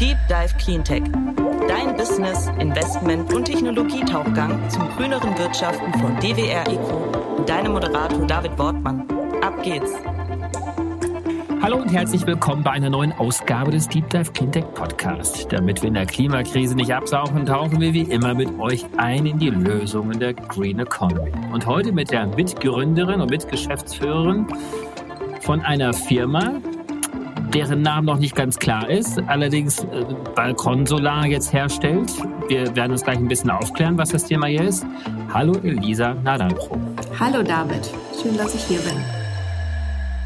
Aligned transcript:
Deep 0.00 0.16
Dive 0.30 0.56
Cleantech. 0.56 1.02
Dein 1.68 1.94
Business, 1.94 2.48
Investment 2.58 3.30
und 3.34 3.44
Technologietauchgang 3.44 4.70
zum 4.70 4.88
grüneren 4.96 5.36
Wirtschaften 5.36 5.92
von 6.00 6.18
DWR 6.20 6.66
Eco 6.68 7.44
deinem 7.46 7.72
Moderator 7.72 8.26
David 8.26 8.58
Wortmann. 8.58 9.06
Ab 9.42 9.62
geht's! 9.62 9.92
Hallo 11.60 11.76
und 11.76 11.92
herzlich 11.92 12.26
willkommen 12.26 12.62
bei 12.62 12.70
einer 12.70 12.88
neuen 12.88 13.12
Ausgabe 13.12 13.72
des 13.72 13.88
Deep 13.88 14.08
Dive 14.08 14.32
Cleantech 14.32 14.64
Podcast. 14.72 15.52
Damit 15.52 15.82
wir 15.82 15.88
in 15.88 15.94
der 15.94 16.06
Klimakrise 16.06 16.74
nicht 16.74 16.94
absauchen, 16.94 17.44
tauchen 17.44 17.78
wir 17.78 17.92
wie 17.92 18.04
immer 18.04 18.32
mit 18.32 18.58
euch 18.58 18.86
ein 18.96 19.26
in 19.26 19.38
die 19.38 19.50
Lösungen 19.50 20.18
der 20.18 20.32
Green 20.32 20.78
Economy. 20.78 21.30
Und 21.52 21.66
heute 21.66 21.92
mit 21.92 22.10
der 22.10 22.26
Mitgründerin 22.26 23.20
und 23.20 23.30
Mitgeschäftsführerin 23.30 24.46
von 25.42 25.60
einer 25.60 25.92
Firma, 25.92 26.54
deren 27.50 27.82
Name 27.82 28.06
noch 28.06 28.18
nicht 28.18 28.36
ganz 28.36 28.58
klar 28.58 28.88
ist, 28.88 29.18
allerdings 29.26 29.80
äh, 29.80 30.04
Balkon 30.36 30.86
Solar 30.86 31.26
jetzt 31.26 31.52
herstellt. 31.52 32.10
Wir 32.48 32.74
werden 32.76 32.92
uns 32.92 33.02
gleich 33.02 33.18
ein 33.18 33.26
bisschen 33.26 33.50
aufklären, 33.50 33.98
was 33.98 34.10
das 34.10 34.24
Thema 34.24 34.46
hier 34.46 34.62
ist. 34.62 34.86
Hallo 35.32 35.52
Elisa 35.62 36.14
Nadanpro. 36.14 36.78
Hallo 37.18 37.42
David, 37.42 37.90
schön, 38.22 38.36
dass 38.36 38.54
ich 38.54 38.62
hier 38.62 38.78
bin. 38.80 38.96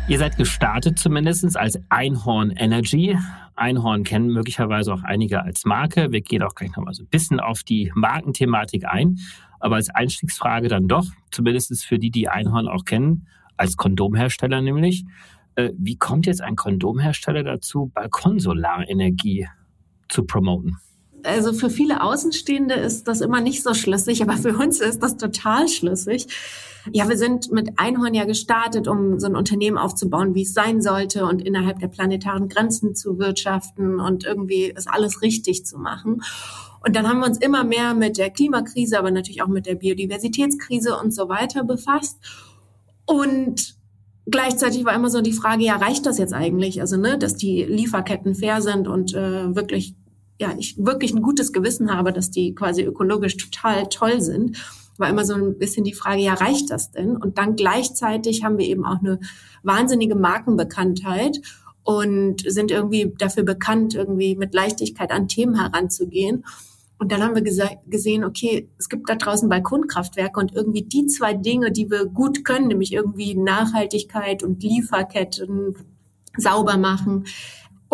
Ihr 0.06 0.18
seid 0.18 0.36
gestartet 0.36 0.98
zumindest 0.98 1.56
als 1.56 1.78
Einhorn 1.88 2.50
Energy. 2.50 3.16
Einhorn 3.56 4.04
kennen 4.04 4.28
möglicherweise 4.28 4.92
auch 4.92 5.02
einige 5.02 5.42
als 5.42 5.64
Marke. 5.64 6.12
Wir 6.12 6.20
gehen 6.20 6.42
auch 6.42 6.54
gleich 6.54 6.76
nochmal 6.76 6.92
so 6.92 7.04
ein 7.04 7.08
bisschen 7.08 7.40
auf 7.40 7.62
die 7.62 7.90
Markenthematik 7.94 8.84
ein. 8.84 9.18
Aber 9.60 9.76
als 9.76 9.88
Einstiegsfrage 9.88 10.68
dann 10.68 10.88
doch, 10.88 11.06
zumindest 11.30 11.86
für 11.86 11.98
die, 11.98 12.10
die 12.10 12.28
Einhorn 12.28 12.68
auch 12.68 12.84
kennen, 12.84 13.26
als 13.56 13.78
Kondomhersteller 13.78 14.60
nämlich. 14.60 15.06
Äh, 15.56 15.70
wie 15.76 15.96
kommt 15.96 16.26
jetzt 16.26 16.40
ein 16.40 16.56
Kondomhersteller 16.56 17.42
dazu, 17.42 17.90
Balkonsolarenergie 17.94 19.48
zu 20.08 20.24
promoten? 20.24 20.76
Also 21.24 21.54
für 21.54 21.70
viele 21.70 22.02
Außenstehende 22.02 22.74
ist 22.74 23.08
das 23.08 23.22
immer 23.22 23.40
nicht 23.40 23.62
so 23.62 23.72
schlüssig, 23.72 24.22
aber 24.22 24.36
für 24.36 24.56
uns 24.56 24.80
ist 24.80 25.02
das 25.02 25.16
total 25.16 25.68
schlüssig. 25.68 26.26
Ja, 26.92 27.08
wir 27.08 27.16
sind 27.16 27.50
mit 27.50 27.78
Einhorn 27.78 28.12
ja 28.12 28.24
gestartet, 28.24 28.88
um 28.88 29.18
so 29.18 29.26
ein 29.26 29.36
Unternehmen 29.36 29.78
aufzubauen, 29.78 30.34
wie 30.34 30.42
es 30.42 30.52
sein 30.52 30.82
sollte 30.82 31.24
und 31.24 31.40
innerhalb 31.40 31.78
der 31.78 31.88
planetaren 31.88 32.50
Grenzen 32.50 32.94
zu 32.94 33.18
wirtschaften 33.18 34.00
und 34.00 34.24
irgendwie 34.24 34.70
es 34.76 34.86
alles 34.86 35.22
richtig 35.22 35.64
zu 35.64 35.78
machen. 35.78 36.22
Und 36.86 36.94
dann 36.94 37.08
haben 37.08 37.20
wir 37.20 37.26
uns 37.26 37.38
immer 37.38 37.64
mehr 37.64 37.94
mit 37.94 38.18
der 38.18 38.28
Klimakrise, 38.28 38.98
aber 38.98 39.10
natürlich 39.10 39.40
auch 39.40 39.48
mit 39.48 39.64
der 39.64 39.76
Biodiversitätskrise 39.76 40.98
und 40.98 41.14
so 41.14 41.30
weiter 41.30 41.64
befasst. 41.64 42.18
Und 43.06 43.76
gleichzeitig 44.26 44.84
war 44.84 44.94
immer 44.94 45.10
so 45.10 45.20
die 45.20 45.32
Frage, 45.32 45.64
ja, 45.64 45.76
reicht 45.76 46.06
das 46.06 46.18
jetzt 46.18 46.32
eigentlich? 46.32 46.80
Also, 46.80 46.96
ne, 46.96 47.18
dass 47.18 47.36
die 47.36 47.62
Lieferketten 47.62 48.34
fair 48.34 48.62
sind 48.62 48.88
und 48.88 49.14
äh, 49.14 49.54
wirklich, 49.54 49.94
ja, 50.40 50.52
ich 50.58 50.76
wirklich 50.78 51.14
ein 51.14 51.22
gutes 51.22 51.52
Gewissen 51.52 51.94
habe, 51.94 52.12
dass 52.12 52.30
die 52.30 52.54
quasi 52.54 52.82
ökologisch 52.82 53.36
total 53.36 53.88
toll 53.88 54.20
sind. 54.20 54.56
War 54.96 55.08
immer 55.08 55.24
so 55.24 55.34
ein 55.34 55.58
bisschen 55.58 55.84
die 55.84 55.94
Frage, 55.94 56.22
ja, 56.22 56.34
reicht 56.34 56.70
das 56.70 56.92
denn? 56.92 57.16
Und 57.16 57.38
dann 57.38 57.56
gleichzeitig 57.56 58.44
haben 58.44 58.58
wir 58.58 58.66
eben 58.66 58.84
auch 58.84 59.00
eine 59.00 59.18
wahnsinnige 59.62 60.14
Markenbekanntheit 60.14 61.40
und 61.82 62.42
sind 62.46 62.70
irgendwie 62.70 63.12
dafür 63.18 63.42
bekannt, 63.42 63.94
irgendwie 63.94 64.36
mit 64.36 64.54
Leichtigkeit 64.54 65.10
an 65.10 65.28
Themen 65.28 65.60
heranzugehen. 65.60 66.44
Und 66.98 67.10
dann 67.10 67.22
haben 67.22 67.34
wir 67.34 67.42
gesehen, 67.86 68.24
okay, 68.24 68.68
es 68.78 68.88
gibt 68.88 69.10
da 69.10 69.16
draußen 69.16 69.48
Balkonkraftwerke 69.48 70.38
und 70.38 70.54
irgendwie 70.54 70.82
die 70.82 71.06
zwei 71.06 71.34
Dinge, 71.34 71.72
die 71.72 71.90
wir 71.90 72.06
gut 72.06 72.44
können, 72.44 72.68
nämlich 72.68 72.92
irgendwie 72.92 73.34
Nachhaltigkeit 73.34 74.42
und 74.42 74.62
Lieferketten 74.62 75.74
sauber 76.36 76.76
machen 76.76 77.24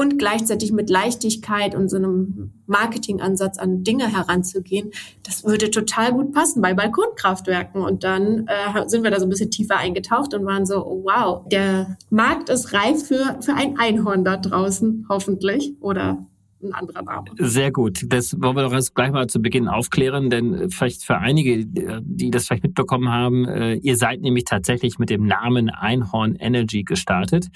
und 0.01 0.19
gleichzeitig 0.19 0.73
mit 0.73 0.89
Leichtigkeit 0.89 1.75
und 1.75 1.91
so 1.91 1.97
einem 1.97 2.53
Marketingansatz 2.67 3.59
an 3.59 3.85
Dinge 3.85 4.11
heranzugehen, 4.11 4.93
das 5.23 5.45
würde 5.45 5.71
total 5.71 6.13
gut 6.13 6.33
passen 6.33 6.63
bei 6.63 6.73
Balkonkraftwerken. 6.73 7.83
Und 7.83 8.03
dann 8.03 8.47
äh, 8.47 8.89
sind 8.89 9.05
wir 9.05 9.11
da 9.11 9.19
so 9.21 9.27
ein 9.27 9.29
bisschen 9.29 9.51
tiefer 9.51 9.77
eingetaucht 9.77 10.33
und 10.33 10.47
waren 10.47 10.65
so, 10.65 10.87
oh, 10.87 11.03
wow, 11.05 11.47
der 11.49 11.99
Markt 12.09 12.49
ist 12.49 12.73
reif 12.73 13.09
für, 13.09 13.39
für 13.41 13.53
ein 13.53 13.79
Einhorn 13.79 14.25
da 14.25 14.39
draußen, 14.39 15.07
hoffentlich. 15.11 15.75
Oder 15.81 16.25
ein 16.63 16.73
anderer 16.73 17.03
Name. 17.03 17.31
Sehr 17.39 17.71
gut. 17.73 18.05
Das 18.07 18.41
wollen 18.41 18.57
wir 18.57 18.63
doch 18.63 18.73
jetzt 18.73 18.95
gleich 18.95 19.13
mal 19.13 19.27
zu 19.27 19.41
Beginn 19.41 19.69
aufklären, 19.69 20.31
denn 20.31 20.71
vielleicht 20.71 21.05
für 21.05 21.19
einige, 21.19 21.65
die 21.67 22.31
das 22.31 22.47
vielleicht 22.47 22.65
mitbekommen 22.65 23.11
haben, 23.11 23.47
äh, 23.47 23.75
ihr 23.75 23.97
seid 23.97 24.21
nämlich 24.21 24.45
tatsächlich 24.45 24.99
mit 24.99 25.11
dem 25.11 25.27
Namen 25.27 25.71
Einhorn 25.71 26.37
Energy 26.37 26.83
gestartet. 26.83 27.49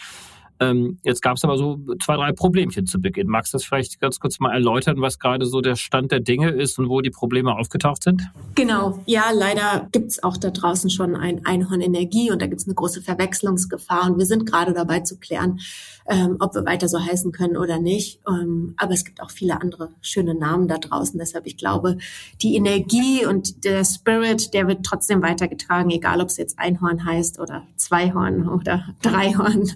Ähm, 0.64 0.98
jetzt 1.02 1.22
gab 1.22 1.36
es 1.36 1.44
aber 1.44 1.58
so 1.58 1.78
zwei, 2.02 2.16
drei 2.16 2.32
Problemchen 2.32 2.86
zu 2.86 3.00
Beginn. 3.00 3.28
Magst 3.28 3.52
du 3.52 3.56
das 3.56 3.64
vielleicht 3.64 4.00
ganz 4.00 4.18
kurz 4.18 4.40
mal 4.40 4.52
erläutern, 4.52 5.00
was 5.00 5.18
gerade 5.18 5.46
so 5.46 5.60
der 5.60 5.76
Stand 5.76 6.12
der 6.12 6.20
Dinge 6.20 6.50
ist 6.50 6.78
und 6.78 6.88
wo 6.88 7.00
die 7.00 7.10
Probleme 7.10 7.56
aufgetaucht 7.56 8.02
sind? 8.02 8.22
Genau, 8.54 9.00
ja, 9.06 9.24
leider 9.32 9.88
gibt 9.92 10.10
es 10.10 10.22
auch 10.22 10.36
da 10.36 10.50
draußen 10.50 10.90
schon 10.90 11.16
ein 11.16 11.44
Einhorn 11.44 11.80
Energie 11.80 12.30
und 12.30 12.40
da 12.40 12.46
gibt 12.46 12.60
es 12.60 12.66
eine 12.66 12.74
große 12.74 13.02
Verwechslungsgefahr 13.02 14.10
und 14.10 14.18
wir 14.18 14.26
sind 14.26 14.46
gerade 14.46 14.72
dabei 14.72 15.00
zu 15.00 15.18
klären, 15.18 15.60
ähm, 16.06 16.36
ob 16.40 16.54
wir 16.54 16.64
weiter 16.64 16.88
so 16.88 16.98
heißen 16.98 17.32
können 17.32 17.56
oder 17.56 17.78
nicht. 17.78 18.20
Ähm, 18.28 18.74
aber 18.76 18.92
es 18.92 19.04
gibt 19.04 19.20
auch 19.22 19.30
viele 19.30 19.60
andere 19.60 19.90
schöne 20.00 20.34
Namen 20.34 20.68
da 20.68 20.78
draußen. 20.78 21.18
Deshalb, 21.18 21.46
ich 21.46 21.56
glaube, 21.56 21.98
die 22.42 22.56
Energie 22.56 23.26
und 23.26 23.64
der 23.64 23.84
Spirit, 23.84 24.54
der 24.54 24.66
wird 24.68 24.84
trotzdem 24.84 25.22
weitergetragen, 25.22 25.90
egal 25.90 26.20
ob 26.20 26.28
es 26.28 26.36
jetzt 26.36 26.58
Einhorn 26.58 27.04
heißt 27.04 27.38
oder 27.38 27.66
Zweihorn 27.76 28.48
oder 28.48 28.84
Dreihorn. 29.02 29.70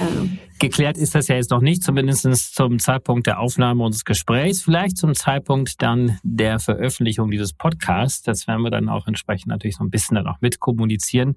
Ähm. 0.00 0.25
Geklärt 0.58 0.96
ist 0.96 1.14
das 1.14 1.28
ja 1.28 1.36
jetzt 1.36 1.50
noch 1.50 1.60
nicht, 1.60 1.82
zumindest 1.82 2.54
zum 2.54 2.78
Zeitpunkt 2.78 3.26
der 3.26 3.40
Aufnahme 3.40 3.84
unseres 3.84 4.04
Gesprächs, 4.04 4.62
vielleicht 4.62 4.96
zum 4.96 5.14
Zeitpunkt 5.14 5.82
dann 5.82 6.18
der 6.22 6.58
Veröffentlichung 6.58 7.30
dieses 7.30 7.52
Podcasts. 7.52 8.22
Das 8.22 8.46
werden 8.46 8.62
wir 8.62 8.70
dann 8.70 8.88
auch 8.88 9.06
entsprechend 9.06 9.48
natürlich 9.48 9.76
so 9.76 9.84
ein 9.84 9.90
bisschen 9.90 10.14
dann 10.14 10.26
auch 10.26 10.40
mitkommunizieren. 10.40 11.36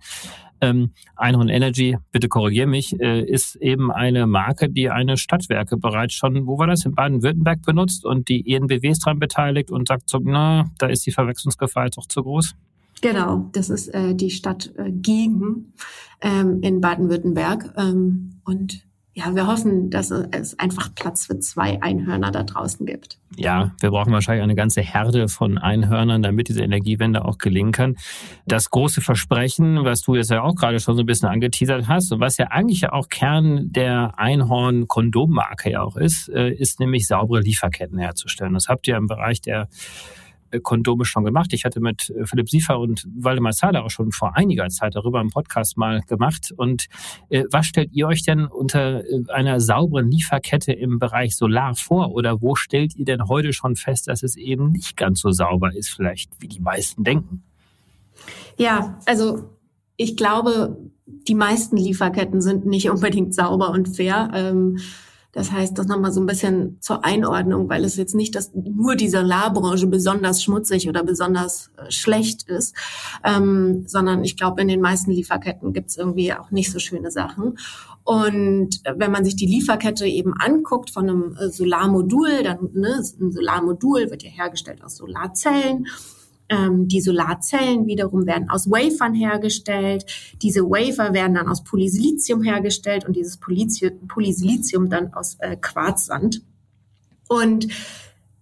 Ähm, 0.62 0.91
Einhorn 1.16 1.50
Energy, 1.50 1.97
bitte 2.12 2.30
korrigier 2.30 2.68
mich, 2.68 3.00
äh, 3.00 3.22
ist 3.22 3.56
eben 3.57 3.91
eine 3.91 4.25
Marke, 4.25 4.69
die 4.69 4.90
eine 4.90 5.18
Stadtwerke 5.18 5.78
bereits 5.78 6.13
schon, 6.13 6.47
wo 6.47 6.57
war 6.57 6.68
das, 6.68 6.86
in 6.86 6.96
Baden-Württemberg 6.96 7.62
benutzt 7.63 8.06
und 8.06 8.30
die 8.30 8.53
ENBW 8.53 8.90
ist 8.90 9.06
daran 9.06 9.19
beteiligt 9.19 9.69
und 9.69 9.88
sagt 9.88 10.09
so, 10.09 10.19
na, 10.22 10.69
da 10.78 10.88
ist 10.88 11.06
die 11.06 11.12
Verwechslungsgefahr 11.12 11.86
jetzt 11.86 11.97
auch 11.97 12.07
zu 12.07 12.24
groß. 12.24 12.56
Genau, 13.01 13.50
das 13.53 13.69
ist 13.69 13.88
äh, 13.90 14.13
die 14.13 14.30
Stadt 14.30 14.74
äh, 14.78 14.91
Gegen 14.91 15.74
ähm, 16.22 16.59
in 16.62 16.81
Baden-Württemberg. 16.81 17.74
Ähm, 17.78 18.41
und 18.44 18.89
ja, 19.14 19.36
wir 19.36 19.47
hoffen, 19.47 19.90
dass 19.90 20.12
es 20.12 20.58
einfach 20.59 20.94
Platz 20.94 21.25
für 21.25 21.40
zwei 21.40 21.81
Einhörner 21.81 22.31
da 22.31 22.44
draußen 22.44 22.86
gibt. 22.86 23.18
Ja, 23.36 23.72
wir 23.81 23.90
brauchen 23.90 24.14
wahrscheinlich 24.14 24.44
eine 24.44 24.56
ganze 24.56 24.81
Herde 24.81 25.28
von 25.28 25.58
Einhörnern, 25.58 26.22
damit 26.22 26.47
diese 26.47 26.64
Energiewende 26.64 27.25
auch 27.25 27.38
gelingen 27.38 27.72
kann. 27.72 27.96
Das 28.46 28.69
große 28.69 29.02
Versprechen, 29.02 29.84
was 29.84 30.02
du 30.02 30.16
jetzt 30.16 30.30
ja 30.30 30.44
auch 30.44 30.56
gerade 30.56 30.80
schon 30.80 30.96
so 30.96 31.03
ein 31.03 31.06
bisschen 31.06 31.28
angeteasert 31.28 31.88
hast 31.88 32.12
und 32.12 32.19
was 32.19 32.38
ja 32.38 32.48
eigentlich 32.48 32.81
ja 32.81 32.94
auch 32.94 33.09
Kern 33.09 33.72
der 33.72 34.14
Einhorn-Kondommarke 34.18 35.72
ja 35.72 35.81
auch 35.81 35.98
ist, 35.98 36.30
äh, 36.30 36.52
ist 36.52 36.80
nämlich 36.80 37.08
saubere 37.08 37.42
Lieferketten 37.42 37.98
herzustellen. 37.98 38.53
Das 38.53 38.68
habt 38.68 38.88
ihr 38.88 38.96
im 38.96 39.08
Bereich 39.08 39.42
der 39.42 39.68
Kondome 40.62 41.06
schon 41.06 41.26
gemacht. 41.26 41.54
Ich 41.54 41.66
hatte 41.66 41.80
mit 41.80 42.10
äh, 42.10 42.26
Philipp 42.26 42.50
Siefer 42.50 42.80
und 42.80 43.08
Waldemar 43.16 43.54
Seiler 43.54 43.84
auch 43.84 43.90
schon 43.90 44.12
vor 44.12 44.36
einiger 44.36 44.68
Zeit 44.70 44.96
darüber 44.96 45.22
im 45.22 45.30
Podcast 45.30 45.78
mal 45.78 46.02
gemacht. 46.02 46.54
Und 46.56 46.88
äh, 47.30 47.44
was 47.52 47.68
stellt 47.68 47.92
ihr 47.94 48.08
euch 48.08 48.24
denn 48.24 48.46
unter 48.46 49.06
äh, 49.06 49.24
einer 49.30 49.60
sauberen 49.60 50.10
Lieferkette 50.10 50.74
im 50.74 51.00
Bereich 51.00 51.36
Solar 51.36 51.76
vor? 51.76 52.12
Oder 52.12 52.42
wo 52.42 52.56
stellt 52.56 52.96
ihr 52.96 53.06
denn 53.06 53.28
heute 53.28 53.54
schon 53.54 53.76
fest, 53.76 54.08
dass 54.08 54.24
es 54.24 54.36
eben 54.36 54.72
nicht 54.72 54.98
ganz 54.98 55.22
so 55.22 55.32
sauber 55.32 55.74
ist, 55.76 55.90
vielleicht 55.90 56.32
wie 56.40 56.48
die 56.48 56.60
meisten 56.62 57.04
denken? 57.04 57.44
Ja, 58.58 59.00
also 59.06 59.50
ich 59.98 60.16
glaube, 60.18 60.78
die 61.06 61.36
meisten 61.36 61.78
Lieferketten 61.78 62.42
sind 62.42 62.66
nicht 62.66 62.90
unbedingt 62.90 63.34
sauber 63.34 63.72
und 63.72 63.96
fair. 63.96 64.31
Ähm, 64.34 64.80
das 65.31 65.52
heißt, 65.52 65.78
das 65.78 65.88
nochmal 65.88 66.12
so 66.12 66.20
ein 66.20 66.26
bisschen 66.26 66.78
zur 66.81 67.06
Einordnung, 67.06 67.70
weil 67.70 67.86
es 67.86 67.98
jetzt 67.98 68.16
nicht, 68.16 68.34
dass 68.36 68.52
nur 68.54 68.96
die 68.96 69.10
Solarbranche 69.10 69.86
besonders 69.86 70.44
schmutzig 70.44 70.90
oder 70.90 71.04
besonders 71.04 71.70
äh, 71.78 71.92
schlecht 71.92 72.50
ist, 72.50 72.76
ähm, 73.24 73.84
sondern 73.86 74.24
ich 74.24 74.38
glaube, 74.38 74.62
in 74.62 74.68
den 74.68 74.81
meisten 74.81 75.12
Lieferketten 75.12 75.72
gibt 75.72 75.92
es 75.92 75.98
irgendwie 75.98 76.34
auch 76.34 76.50
nicht 76.50 76.72
so 76.72 76.80
schöne 76.80 77.12
Sachen. 77.12 77.60
Und 78.04 78.81
wenn 78.96 79.12
man 79.12 79.24
sich 79.24 79.36
die 79.36 79.46
Lieferkette 79.46 80.08
eben 80.08 80.34
anguckt 80.34 80.90
von 80.90 81.08
einem 81.08 81.38
äh, 81.40 81.50
Solarmodul, 81.50 82.44
dann 82.44 82.70
ne, 82.74 83.04
ein 83.20 83.32
Solarmodul 83.32 84.10
wird 84.10 84.24
ja 84.24 84.32
hergestellt 84.32 84.84
aus 84.84 84.98
Solarzellen 84.98 85.86
ähm, 86.50 86.88
die 86.88 87.01
Solarzellen 87.01 87.88
wiederum 87.88 88.25
werden 88.25 88.50
aus 88.50 88.69
Wafern 88.69 89.13
hergestellt. 89.13 90.06
Diese 90.42 90.62
Wafer 90.63 91.13
werden 91.13 91.36
dann 91.36 91.48
aus 91.48 91.63
Polysilizium 91.63 92.44
hergestellt 92.44 93.06
und 93.06 93.16
dieses 93.16 93.38
Polysilizium 93.38 94.90
dann 94.90 95.13
aus 95.13 95.36
äh, 95.40 95.56
Quarzsand. 95.56 96.42
Und 97.28 97.68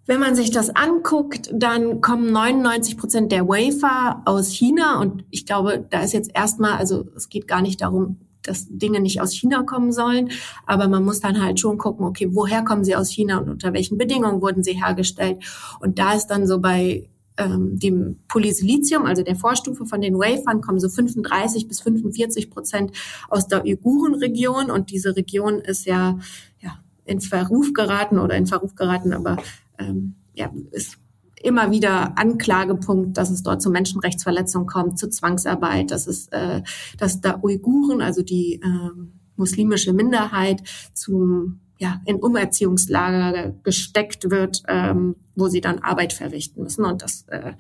wenn 0.06 0.22
man 0.22 0.36
sich 0.36 0.52
das 0.52 0.70
anguckt, 0.70 1.50
dann 1.54 2.00
kommen 2.00 2.32
99 2.32 2.98
Prozent 2.98 3.32
der 3.32 3.48
Wafer 3.48 4.22
aus 4.26 4.50
China 4.50 5.02
und 5.02 5.26
ich 5.32 5.46
glaube, 5.46 5.86
da 5.90 6.02
ist 6.02 6.14
jetzt 6.14 6.32
erstmal, 6.34 6.78
also 6.78 7.06
es 7.16 7.28
geht 7.28 7.46
gar 7.46 7.62
nicht 7.62 7.82
darum, 7.82 8.18
dass 8.48 8.68
Dinge 8.70 9.02
nicht 9.02 9.22
aus 9.22 9.34
China 9.34 9.64
kommen 9.64 9.92
sollen. 9.92 10.30
Aber 10.66 10.88
man 10.88 11.04
muss 11.04 11.20
dann 11.20 11.44
halt 11.44 11.60
schon 11.60 11.78
gucken, 11.78 12.06
okay, 12.06 12.30
woher 12.32 12.64
kommen 12.64 12.86
sie 12.86 12.96
aus 12.96 13.10
China 13.10 13.40
und 13.40 13.50
unter 13.50 13.74
welchen 13.74 13.98
Bedingungen 13.98 14.42
wurden 14.42 14.64
sie 14.64 14.82
hergestellt. 14.82 15.44
Und 15.82 16.00
da 16.00 16.14
ist 16.14 16.28
dann 16.28 16.48
so 16.48 16.60
bei 16.60 17.10
ähm, 17.38 17.80
dem 17.80 18.20
Polysilizium, 18.28 19.06
also 19.06 19.24
der 19.24 19.36
Vorstufe 19.36 19.86
von 19.86 20.02
den 20.02 20.18
Wafern, 20.18 20.62
kommen 20.62 20.80
so 20.80 20.90
35 20.90 21.68
bis 21.68 21.82
45 21.82 22.50
Prozent 22.50 22.92
aus 23.30 23.48
der 23.48 23.64
Uiguren-Region. 23.64 24.72
Und 24.72 24.92
diese 24.92 25.16
Region 25.16 25.60
ist 25.60 25.86
ja, 25.86 26.20
ja 26.60 26.80
in 27.06 27.22
Verruf 27.22 27.74
geraten 27.74 28.20
oder 28.20 28.36
in 28.36 28.48
Verruf 28.48 28.76
geraten, 28.76 29.14
aber 29.14 29.38
ähm, 29.78 30.16
ja, 30.34 30.52
ist 30.72 30.98
immer 31.42 31.72
wieder 31.72 32.18
Anklagepunkt, 32.18 33.18
dass 33.18 33.30
es 33.30 33.44
dort 33.44 33.62
zu 33.62 33.70
Menschenrechtsverletzungen 33.70 34.68
kommt, 34.68 34.98
zu 34.98 35.10
Zwangsarbeit, 35.10 35.92
dass 35.92 36.08
es, 36.08 36.28
äh, 36.30 36.62
dass 36.98 37.22
da 37.22 37.40
Uiguren, 37.42 38.02
also 38.02 38.24
die 38.24 38.56
äh, 38.56 38.92
muslimische 39.36 39.94
Minderheit, 39.94 40.64
zum 40.94 41.60
ja, 41.78 42.02
in 42.06 42.18
Umerziehungslager 42.18 43.54
gesteckt 43.64 44.30
wird, 44.30 44.64
ähm, 44.68 45.16
wo 45.36 45.48
sie 45.48 45.62
dann 45.62 45.80
Arbeit 45.80 46.14
verrichten 46.14 46.64
müssen. 46.64 46.86
Und 46.86 47.04
das 47.04 47.26
äh, 47.28 47.54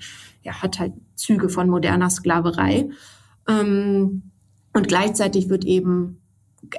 ja, 0.43 0.61
hat 0.61 0.79
halt 0.79 0.93
Züge 1.15 1.49
von 1.49 1.69
moderner 1.69 2.09
Sklaverei. 2.09 2.89
Ähm, 3.47 4.31
und 4.73 4.87
gleichzeitig 4.87 5.49
wird 5.49 5.65
eben, 5.65 6.21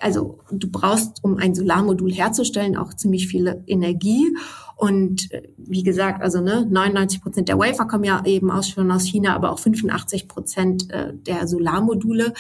also 0.01 0.41
du 0.51 0.71
brauchst, 0.71 1.23
um 1.23 1.37
ein 1.37 1.55
Solarmodul 1.55 2.13
herzustellen, 2.13 2.77
auch 2.77 2.95
ziemlich 2.95 3.29
viel 3.29 3.63
Energie. 3.67 4.37
Und 4.77 5.33
äh, 5.33 5.43
wie 5.57 5.83
gesagt, 5.83 6.23
also 6.23 6.41
ne, 6.41 6.67
99 6.69 7.23
Prozent 7.23 7.49
der 7.49 7.59
Wafer 7.59 7.87
kommen 7.87 8.05
ja 8.05 8.25
eben 8.25 8.51
aus, 8.51 8.69
schon 8.69 8.91
aus 8.91 9.05
China, 9.05 9.35
aber 9.35 9.53
auch 9.53 9.59
85 9.59 10.29
Prozent 10.29 10.91
äh, 10.91 11.13
der 11.15 11.47
Solarmodule. 11.47 12.33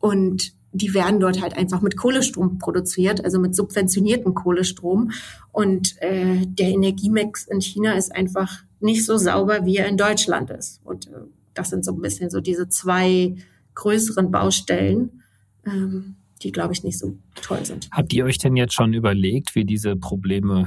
Und 0.00 0.52
die 0.72 0.94
werden 0.94 1.20
dort 1.20 1.40
halt 1.40 1.56
einfach 1.56 1.82
mit 1.82 1.96
Kohlestrom 1.96 2.58
produziert, 2.58 3.24
also 3.24 3.38
mit 3.38 3.54
subventionierten 3.54 4.34
Kohlestrom. 4.34 5.10
Und 5.52 6.00
äh, 6.00 6.46
der 6.46 6.68
Energiemix 6.68 7.44
in 7.44 7.60
China 7.60 7.92
ist 7.92 8.14
einfach 8.14 8.62
nicht 8.80 9.04
so 9.04 9.16
sauber, 9.16 9.64
wie 9.66 9.76
er 9.76 9.86
in 9.86 9.96
Deutschland 9.96 10.50
ist. 10.50 10.80
Und 10.84 11.08
äh, 11.08 11.20
das 11.54 11.70
sind 11.70 11.84
so 11.84 11.92
ein 11.92 12.00
bisschen 12.00 12.30
so 12.30 12.40
diese 12.40 12.68
zwei 12.68 13.36
größeren 13.74 14.30
Baustellen, 14.30 15.22
ähm, 15.66 16.16
die, 16.42 16.52
glaube 16.52 16.72
ich, 16.72 16.82
nicht 16.82 16.98
so 16.98 17.16
toll 17.40 17.64
sind. 17.64 17.88
Habt 17.92 18.12
ihr 18.12 18.24
euch 18.24 18.38
denn 18.38 18.56
jetzt 18.56 18.74
schon 18.74 18.94
überlegt, 18.94 19.54
wie 19.54 19.64
diese 19.64 19.94
Probleme 19.94 20.66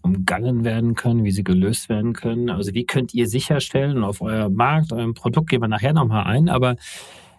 umgangen 0.00 0.64
werden 0.64 0.94
können, 0.94 1.24
wie 1.24 1.30
sie 1.30 1.44
gelöst 1.44 1.88
werden 1.88 2.12
können? 2.12 2.50
Also 2.50 2.74
wie 2.74 2.84
könnt 2.84 3.14
ihr 3.14 3.28
sicherstellen, 3.28 4.02
auf 4.02 4.20
euer 4.20 4.48
Markt, 4.48 4.92
eurem 4.92 5.14
Produkt 5.14 5.50
gehen 5.50 5.60
wir 5.60 5.68
nachher 5.68 5.92
nochmal 5.92 6.24
ein, 6.24 6.48
aber 6.48 6.76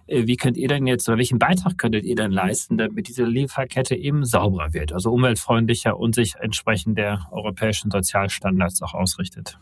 wie 0.07 0.35
könnt 0.37 0.57
ihr 0.57 0.67
denn 0.67 0.85
jetzt 0.85 1.07
oder 1.07 1.17
welchen 1.17 1.39
Beitrag 1.39 1.77
könntet 1.77 2.05
ihr 2.05 2.15
denn 2.15 2.31
leisten, 2.31 2.77
damit 2.77 3.07
diese 3.07 3.23
Lieferkette 3.23 3.95
eben 3.95 4.25
sauberer 4.25 4.73
wird, 4.73 4.91
also 4.91 5.11
umweltfreundlicher 5.11 5.97
und 5.97 6.15
sich 6.15 6.35
entsprechend 6.39 6.97
der 6.97 7.27
europäischen 7.31 7.89
Sozialstandards 7.89 8.81
auch 8.81 8.93
ausrichtet? 8.93 9.57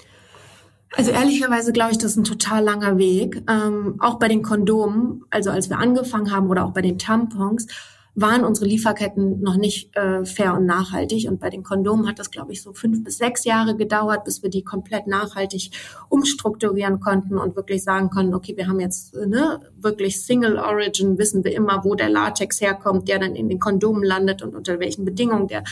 Also 0.93 1.11
ehrlicherweise 1.11 1.71
glaube 1.71 1.91
ich, 1.91 1.97
das 1.97 2.11
ist 2.11 2.17
ein 2.17 2.23
total 2.23 2.63
langer 2.63 2.97
Weg. 2.97 3.43
Ähm, 3.49 3.95
auch 3.99 4.19
bei 4.19 4.27
den 4.27 4.41
Kondomen, 4.41 5.23
also 5.29 5.49
als 5.49 5.69
wir 5.69 5.77
angefangen 5.77 6.31
haben 6.31 6.49
oder 6.49 6.65
auch 6.65 6.73
bei 6.73 6.81
den 6.81 6.97
Tampons, 6.97 7.67
waren 8.13 8.43
unsere 8.43 8.67
Lieferketten 8.67 9.41
noch 9.41 9.55
nicht 9.55 9.95
äh, 9.95 10.25
fair 10.25 10.53
und 10.53 10.65
nachhaltig. 10.65 11.29
Und 11.29 11.39
bei 11.39 11.49
den 11.49 11.63
Kondomen 11.63 12.07
hat 12.07 12.19
das, 12.19 12.29
glaube 12.29 12.51
ich, 12.51 12.61
so 12.61 12.73
fünf 12.73 13.03
bis 13.03 13.17
sechs 13.17 13.45
Jahre 13.45 13.75
gedauert, 13.75 14.25
bis 14.25 14.43
wir 14.43 14.49
die 14.49 14.63
komplett 14.63 15.07
nachhaltig 15.07 15.71
umstrukturieren 16.09 16.99
konnten 16.99 17.37
und 17.37 17.55
wirklich 17.55 17.83
sagen 17.83 18.09
konnten, 18.09 18.33
okay, 18.33 18.57
wir 18.57 18.67
haben 18.67 18.79
jetzt 18.79 19.15
äh, 19.15 19.25
ne, 19.25 19.61
wirklich 19.77 20.21
Single 20.21 20.57
Origin, 20.57 21.17
wissen 21.17 21.43
wir 21.43 21.55
immer, 21.55 21.85
wo 21.85 21.95
der 21.95 22.09
Latex 22.09 22.59
herkommt, 22.59 23.07
der 23.07 23.19
dann 23.19 23.35
in 23.35 23.47
den 23.47 23.59
Kondomen 23.59 24.03
landet 24.03 24.41
und 24.41 24.55
unter 24.55 24.79
welchen 24.79 25.05
Bedingungen 25.05 25.47
der 25.47 25.63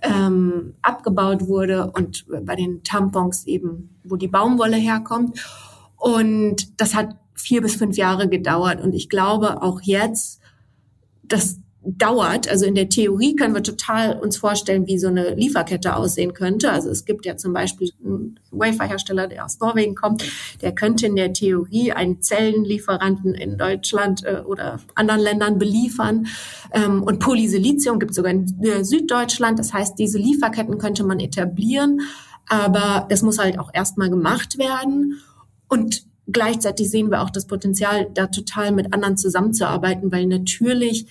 ähm, 0.00 0.74
abgebaut 0.82 1.48
wurde 1.48 1.90
und 1.90 2.26
bei 2.44 2.54
den 2.54 2.84
Tampons 2.84 3.46
eben, 3.46 3.98
wo 4.04 4.16
die 4.16 4.28
Baumwolle 4.28 4.76
herkommt. 4.76 5.40
Und 5.96 6.80
das 6.80 6.94
hat 6.94 7.16
vier 7.34 7.62
bis 7.62 7.76
fünf 7.76 7.96
Jahre 7.96 8.28
gedauert. 8.28 8.80
Und 8.80 8.94
ich 8.94 9.08
glaube 9.08 9.62
auch 9.62 9.80
jetzt, 9.82 10.40
dass 11.22 11.58
dauert. 11.96 12.48
Also 12.48 12.66
in 12.66 12.74
der 12.74 12.90
Theorie 12.90 13.34
können 13.34 13.54
wir 13.54 13.62
total 13.62 14.18
uns 14.18 14.36
vorstellen, 14.36 14.86
wie 14.86 14.98
so 14.98 15.08
eine 15.08 15.34
Lieferkette 15.34 15.96
aussehen 15.96 16.34
könnte. 16.34 16.70
Also 16.70 16.90
es 16.90 17.06
gibt 17.06 17.24
ja 17.24 17.36
zum 17.36 17.54
Beispiel 17.54 17.90
einen 18.04 18.38
Waferhersteller, 18.50 19.26
der 19.26 19.44
aus 19.46 19.58
Norwegen 19.58 19.94
kommt, 19.94 20.22
der 20.60 20.74
könnte 20.74 21.06
in 21.06 21.16
der 21.16 21.32
Theorie 21.32 21.92
einen 21.92 22.20
Zellenlieferanten 22.20 23.34
in 23.34 23.56
Deutschland 23.56 24.24
äh, 24.24 24.42
oder 24.44 24.80
anderen 24.94 25.22
Ländern 25.22 25.58
beliefern. 25.58 26.26
Ähm, 26.72 27.02
und 27.02 27.20
Polysilizium 27.20 27.98
gibt 27.98 28.10
es 28.10 28.16
sogar 28.16 28.32
in 28.32 28.62
äh, 28.62 28.84
Süddeutschland. 28.84 29.58
Das 29.58 29.72
heißt, 29.72 29.98
diese 29.98 30.18
Lieferketten 30.18 30.76
könnte 30.76 31.04
man 31.04 31.20
etablieren, 31.20 32.02
aber 32.48 33.06
das 33.08 33.22
muss 33.22 33.38
halt 33.38 33.58
auch 33.58 33.70
erstmal 33.72 34.10
gemacht 34.10 34.58
werden. 34.58 35.20
Und 35.68 36.04
gleichzeitig 36.30 36.90
sehen 36.90 37.10
wir 37.10 37.22
auch 37.22 37.30
das 37.30 37.46
Potenzial, 37.46 38.10
da 38.12 38.26
total 38.26 38.72
mit 38.72 38.92
anderen 38.92 39.16
zusammenzuarbeiten, 39.16 40.12
weil 40.12 40.26
natürlich 40.26 41.06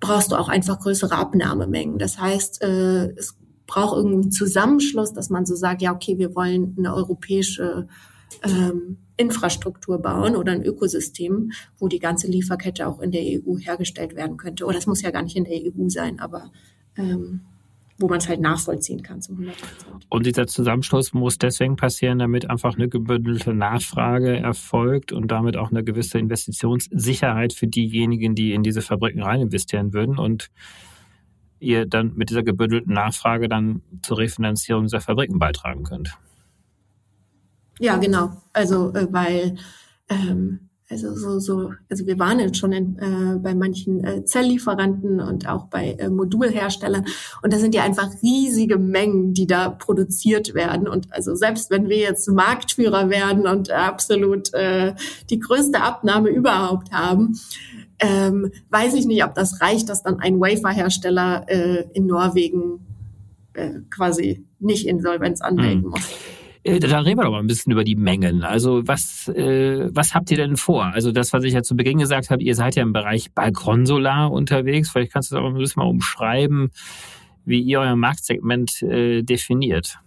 brauchst 0.00 0.32
du 0.32 0.36
auch 0.36 0.48
einfach 0.48 0.80
größere 0.80 1.14
Abnahmemengen. 1.14 1.98
Das 1.98 2.18
heißt, 2.18 2.62
äh, 2.62 3.10
es 3.12 3.36
braucht 3.66 3.96
irgendeinen 3.96 4.32
Zusammenschluss, 4.32 5.12
dass 5.12 5.30
man 5.30 5.46
so 5.46 5.54
sagt, 5.54 5.82
ja, 5.82 5.94
okay, 5.94 6.18
wir 6.18 6.34
wollen 6.34 6.74
eine 6.76 6.94
europäische 6.94 7.86
ähm, 8.42 8.98
Infrastruktur 9.16 10.00
bauen 10.00 10.34
oder 10.34 10.52
ein 10.52 10.64
Ökosystem, 10.64 11.52
wo 11.78 11.86
die 11.86 11.98
ganze 11.98 12.26
Lieferkette 12.26 12.88
auch 12.88 13.00
in 13.00 13.10
der 13.10 13.22
EU 13.22 13.58
hergestellt 13.58 14.16
werden 14.16 14.38
könnte. 14.38 14.64
Oder 14.64 14.78
es 14.78 14.86
muss 14.86 15.02
ja 15.02 15.10
gar 15.10 15.22
nicht 15.22 15.36
in 15.36 15.44
der 15.44 15.60
EU 15.60 15.88
sein, 15.88 16.18
aber 16.18 16.50
ähm, 16.96 17.42
wo 18.00 18.08
man 18.08 18.18
es 18.18 18.28
halt 18.28 18.40
nachvollziehen 18.40 19.02
kann 19.02 19.20
zu 19.20 19.32
100 19.32 19.54
Und 20.08 20.26
dieser 20.26 20.46
Zusammenschluss 20.46 21.12
muss 21.12 21.38
deswegen 21.38 21.76
passieren, 21.76 22.18
damit 22.18 22.48
einfach 22.48 22.74
eine 22.74 22.88
gebündelte 22.88 23.54
Nachfrage 23.54 24.36
erfolgt 24.38 25.12
und 25.12 25.30
damit 25.30 25.56
auch 25.56 25.70
eine 25.70 25.84
gewisse 25.84 26.18
Investitionssicherheit 26.18 27.52
für 27.52 27.66
diejenigen, 27.66 28.34
die 28.34 28.52
in 28.52 28.62
diese 28.62 28.80
Fabriken 28.80 29.22
rein 29.22 29.42
investieren 29.42 29.92
würden 29.92 30.18
und 30.18 30.50
ihr 31.58 31.84
dann 31.86 32.14
mit 32.16 32.30
dieser 32.30 32.42
gebündelten 32.42 32.94
Nachfrage 32.94 33.48
dann 33.48 33.82
zur 34.02 34.18
Refinanzierung 34.18 34.84
dieser 34.84 35.02
Fabriken 35.02 35.38
beitragen 35.38 35.84
könnt. 35.84 36.16
Ja, 37.78 37.96
genau. 37.98 38.42
Also 38.52 38.92
äh, 38.94 39.06
weil 39.10 39.56
ähm, 40.08 40.69
also 40.90 41.14
so, 41.14 41.38
so, 41.38 41.72
also 41.88 42.06
wir 42.06 42.18
waren 42.18 42.40
jetzt 42.40 42.58
schon 42.58 42.72
in, 42.72 42.98
äh, 42.98 43.38
bei 43.38 43.54
manchen 43.54 44.02
äh, 44.02 44.24
Zelllieferanten 44.24 45.20
und 45.20 45.48
auch 45.48 45.66
bei 45.66 45.92
äh, 45.92 46.10
Modulherstellern 46.10 47.06
und 47.42 47.52
das 47.52 47.60
sind 47.60 47.76
ja 47.76 47.84
einfach 47.84 48.10
riesige 48.22 48.76
Mengen, 48.76 49.32
die 49.32 49.46
da 49.46 49.68
produziert 49.68 50.52
werden 50.52 50.88
und 50.88 51.12
also 51.12 51.36
selbst 51.36 51.70
wenn 51.70 51.88
wir 51.88 51.98
jetzt 51.98 52.28
Marktführer 52.28 53.08
werden 53.08 53.46
und 53.46 53.70
absolut 53.70 54.52
äh, 54.52 54.94
die 55.30 55.38
größte 55.38 55.80
Abnahme 55.80 56.28
überhaupt 56.30 56.90
haben, 56.90 57.38
ähm, 58.00 58.50
weiß 58.70 58.94
ich 58.94 59.06
nicht, 59.06 59.22
ob 59.24 59.34
das 59.34 59.60
reicht, 59.60 59.88
dass 59.88 60.02
dann 60.02 60.18
ein 60.18 60.40
Waferhersteller 60.40 61.44
äh, 61.48 61.84
in 61.92 62.06
Norwegen 62.06 62.84
äh, 63.52 63.74
quasi 63.90 64.44
nicht 64.58 64.88
Insolvenz 64.88 65.40
anmelden 65.40 65.84
mhm. 65.84 65.90
muss. 65.90 66.08
Da 66.64 67.00
reden 67.00 67.18
wir 67.18 67.24
doch 67.24 67.30
mal 67.30 67.38
ein 67.38 67.46
bisschen 67.46 67.72
über 67.72 67.84
die 67.84 67.96
Mengen. 67.96 68.42
Also 68.44 68.86
was, 68.86 69.28
äh, 69.28 69.88
was 69.94 70.14
habt 70.14 70.30
ihr 70.30 70.36
denn 70.36 70.56
vor? 70.56 70.84
Also 70.84 71.10
das, 71.10 71.32
was 71.32 71.44
ich 71.44 71.54
ja 71.54 71.62
zu 71.62 71.76
Beginn 71.76 71.98
gesagt 71.98 72.30
habe, 72.30 72.42
ihr 72.42 72.54
seid 72.54 72.76
ja 72.76 72.82
im 72.82 72.92
Bereich 72.92 73.32
Balkonsolar 73.32 74.30
unterwegs. 74.30 74.90
Vielleicht 74.90 75.12
kannst 75.12 75.30
du 75.30 75.36
das 75.36 75.44
auch 75.44 75.48
ein 75.48 75.54
bisschen 75.54 75.82
mal 75.82 75.88
umschreiben, 75.88 76.70
wie 77.44 77.60
ihr 77.60 77.80
euer 77.80 77.96
Marktsegment 77.96 78.82
äh, 78.82 79.22
definiert. 79.22 79.98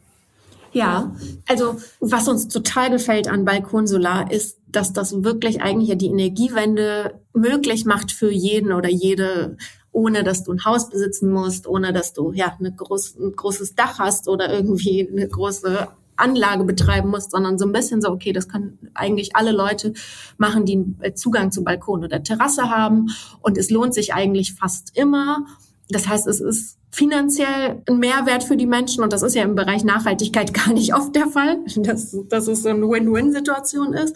Ja, 0.73 1.15
also 1.47 1.77
was 1.99 2.27
uns 2.27 2.47
total 2.47 2.89
gefällt 2.91 3.27
an 3.27 3.45
Balkonsolar 3.45 4.31
ist, 4.31 4.59
dass 4.67 4.91
das 4.91 5.23
wirklich 5.23 5.61
eigentlich 5.61 5.95
die 5.97 6.07
Energiewende 6.07 7.19
möglich 7.33 7.85
macht 7.85 8.11
für 8.11 8.31
jeden 8.31 8.71
oder 8.71 8.89
jede 8.89 9.57
ohne 9.91 10.23
dass 10.23 10.43
du 10.43 10.51
ein 10.51 10.65
Haus 10.65 10.89
besitzen 10.89 11.31
musst, 11.31 11.67
ohne 11.67 11.93
dass 11.93 12.13
du 12.13 12.33
ja 12.33 12.55
eine 12.59 12.73
groß, 12.73 13.15
ein 13.19 13.35
großes 13.35 13.75
Dach 13.75 13.99
hast 13.99 14.27
oder 14.27 14.51
irgendwie 14.51 15.07
eine 15.07 15.27
große 15.27 15.87
Anlage 16.17 16.63
betreiben 16.63 17.09
musst, 17.09 17.31
sondern 17.31 17.57
so 17.57 17.65
ein 17.65 17.71
bisschen 17.71 18.01
so, 18.01 18.09
okay, 18.09 18.33
das 18.33 18.47
können 18.47 18.77
eigentlich 18.93 19.35
alle 19.35 19.51
Leute 19.51 19.93
machen, 20.37 20.65
die 20.65 20.73
einen 20.73 21.15
Zugang 21.15 21.51
zu 21.51 21.63
Balkon 21.63 22.03
oder 22.03 22.23
Terrasse 22.23 22.69
haben. 22.69 23.07
Und 23.41 23.57
es 23.57 23.69
lohnt 23.69 23.93
sich 23.93 24.13
eigentlich 24.13 24.53
fast 24.53 24.97
immer. 24.97 25.45
Das 25.89 26.07
heißt, 26.07 26.27
es 26.27 26.39
ist 26.39 26.77
finanziell 26.91 27.81
ein 27.89 27.97
Mehrwert 27.97 28.43
für 28.43 28.55
die 28.55 28.67
Menschen 28.67 29.03
und 29.03 29.11
das 29.11 29.23
ist 29.23 29.35
ja 29.35 29.43
im 29.43 29.55
Bereich 29.55 29.83
Nachhaltigkeit 29.83 30.53
gar 30.65 30.73
nicht 30.73 30.93
oft 30.93 31.15
der 31.15 31.27
Fall, 31.27 31.59
dass, 31.75 32.15
dass 32.29 32.47
es 32.47 32.63
so 32.63 32.69
eine 32.69 32.87
Win-Win-Situation 32.87 33.93
ist 33.93 34.15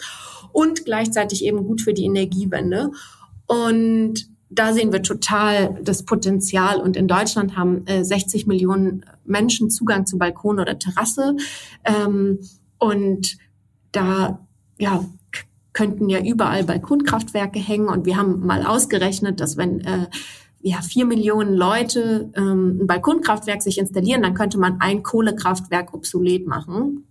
und 0.52 0.86
gleichzeitig 0.86 1.44
eben 1.44 1.66
gut 1.66 1.82
für 1.82 1.94
die 1.94 2.06
Energiewende. 2.06 2.92
Und 3.48 4.30
da 4.50 4.74
sehen 4.74 4.92
wir 4.92 5.02
total 5.02 5.80
das 5.84 6.04
Potenzial. 6.04 6.80
Und 6.80 6.96
in 6.96 7.08
Deutschland 7.08 7.58
haben 7.58 7.86
äh, 7.86 8.04
60 8.04 8.48
Millionen 8.48 9.06
Menschen 9.26 9.70
Zugang 9.70 10.06
zu 10.06 10.18
Balkon 10.18 10.60
oder 10.60 10.80
Terrasse. 10.80 11.36
Ähm, 11.84 12.40
und 12.78 13.38
da 13.92 14.48
ja, 14.78 15.04
könnten 15.74 16.10
ja 16.10 16.20
überall 16.20 16.64
Balkonkraftwerke 16.64 17.60
hängen. 17.60 17.90
Und 17.90 18.06
wir 18.06 18.18
haben 18.18 18.46
mal 18.46 18.66
ausgerechnet, 18.66 19.40
dass 19.40 19.58
wenn 19.58 19.82
äh, 19.82 20.08
ja, 20.62 20.82
vier 20.82 21.06
Millionen 21.06 21.54
Leute 21.54 22.32
ähm, 22.36 22.80
ein 22.82 22.88
Balkonkraftwerk 22.88 23.62
sich 23.62 23.78
installieren, 23.78 24.22
dann 24.22 24.34
könnte 24.34 24.58
man 24.58 24.82
ein 24.82 25.04
Kohlekraftwerk 25.04 25.94
obsolet 25.94 26.48
machen. 26.48 27.07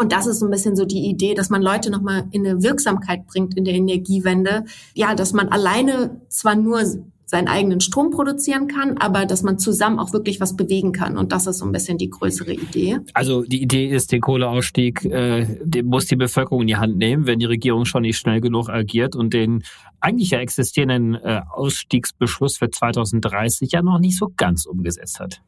Und 0.00 0.12
das 0.12 0.26
ist 0.26 0.38
so 0.38 0.46
ein 0.46 0.50
bisschen 0.50 0.76
so 0.76 0.86
die 0.86 1.10
Idee, 1.10 1.34
dass 1.34 1.50
man 1.50 1.60
Leute 1.60 1.90
nochmal 1.90 2.24
in 2.30 2.46
eine 2.46 2.62
Wirksamkeit 2.62 3.26
bringt 3.26 3.54
in 3.58 3.66
der 3.66 3.74
Energiewende. 3.74 4.64
Ja, 4.94 5.14
dass 5.14 5.34
man 5.34 5.48
alleine 5.48 6.22
zwar 6.28 6.56
nur 6.56 6.80
seinen 7.26 7.48
eigenen 7.48 7.82
Strom 7.82 8.10
produzieren 8.10 8.66
kann, 8.66 8.96
aber 8.96 9.26
dass 9.26 9.42
man 9.42 9.58
zusammen 9.58 9.98
auch 9.98 10.14
wirklich 10.14 10.40
was 10.40 10.56
bewegen 10.56 10.92
kann. 10.92 11.18
Und 11.18 11.32
das 11.32 11.46
ist 11.46 11.58
so 11.58 11.66
ein 11.66 11.72
bisschen 11.72 11.98
die 11.98 12.08
größere 12.08 12.54
Idee. 12.54 13.00
Also 13.12 13.42
die 13.42 13.60
Idee 13.60 13.88
ist, 13.88 14.10
den 14.10 14.22
Kohleausstieg 14.22 15.04
äh, 15.04 15.46
den 15.62 15.84
muss 15.86 16.06
die 16.06 16.16
Bevölkerung 16.16 16.62
in 16.62 16.68
die 16.68 16.76
Hand 16.76 16.96
nehmen, 16.96 17.26
wenn 17.26 17.38
die 17.38 17.44
Regierung 17.44 17.84
schon 17.84 18.02
nicht 18.02 18.16
schnell 18.16 18.40
genug 18.40 18.70
agiert 18.70 19.14
und 19.14 19.34
den 19.34 19.64
eigentlich 20.00 20.30
ja 20.30 20.38
existierenden 20.38 21.14
äh, 21.16 21.42
Ausstiegsbeschluss 21.52 22.56
für 22.56 22.70
2030 22.70 23.70
ja 23.70 23.82
noch 23.82 23.98
nicht 23.98 24.16
so 24.16 24.32
ganz 24.34 24.64
umgesetzt 24.64 25.20
hat. 25.20 25.42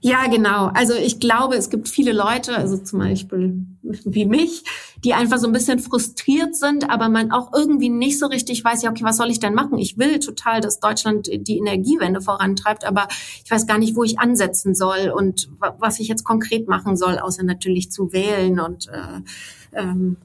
Ja, 0.00 0.26
genau. 0.26 0.66
Also 0.74 0.94
ich 0.94 1.20
glaube, 1.20 1.56
es 1.56 1.70
gibt 1.70 1.88
viele 1.88 2.12
Leute, 2.12 2.56
also 2.56 2.76
zum 2.76 2.98
Beispiel 2.98 3.66
wie 3.82 4.26
mich, 4.26 4.64
die 5.02 5.14
einfach 5.14 5.38
so 5.38 5.46
ein 5.46 5.52
bisschen 5.52 5.78
frustriert 5.78 6.54
sind, 6.54 6.90
aber 6.90 7.08
man 7.08 7.32
auch 7.32 7.52
irgendwie 7.54 7.88
nicht 7.88 8.18
so 8.18 8.26
richtig 8.26 8.64
weiß, 8.64 8.82
ja, 8.82 8.90
okay, 8.90 9.04
was 9.04 9.16
soll 9.16 9.30
ich 9.30 9.40
denn 9.40 9.54
machen? 9.54 9.78
Ich 9.78 9.98
will 9.98 10.18
total, 10.18 10.60
dass 10.60 10.80
Deutschland 10.80 11.28
die 11.32 11.58
Energiewende 11.58 12.20
vorantreibt, 12.20 12.84
aber 12.84 13.08
ich 13.44 13.50
weiß 13.50 13.66
gar 13.66 13.78
nicht, 13.78 13.96
wo 13.96 14.04
ich 14.04 14.18
ansetzen 14.18 14.74
soll 14.74 15.12
und 15.14 15.48
was 15.78 16.00
ich 16.00 16.08
jetzt 16.08 16.24
konkret 16.24 16.68
machen 16.68 16.96
soll, 16.96 17.18
außer 17.18 17.42
natürlich 17.42 17.90
zu 17.90 18.12
wählen 18.12 18.60
und 18.60 18.88
äh, 18.88 19.80
ähm, 19.80 20.16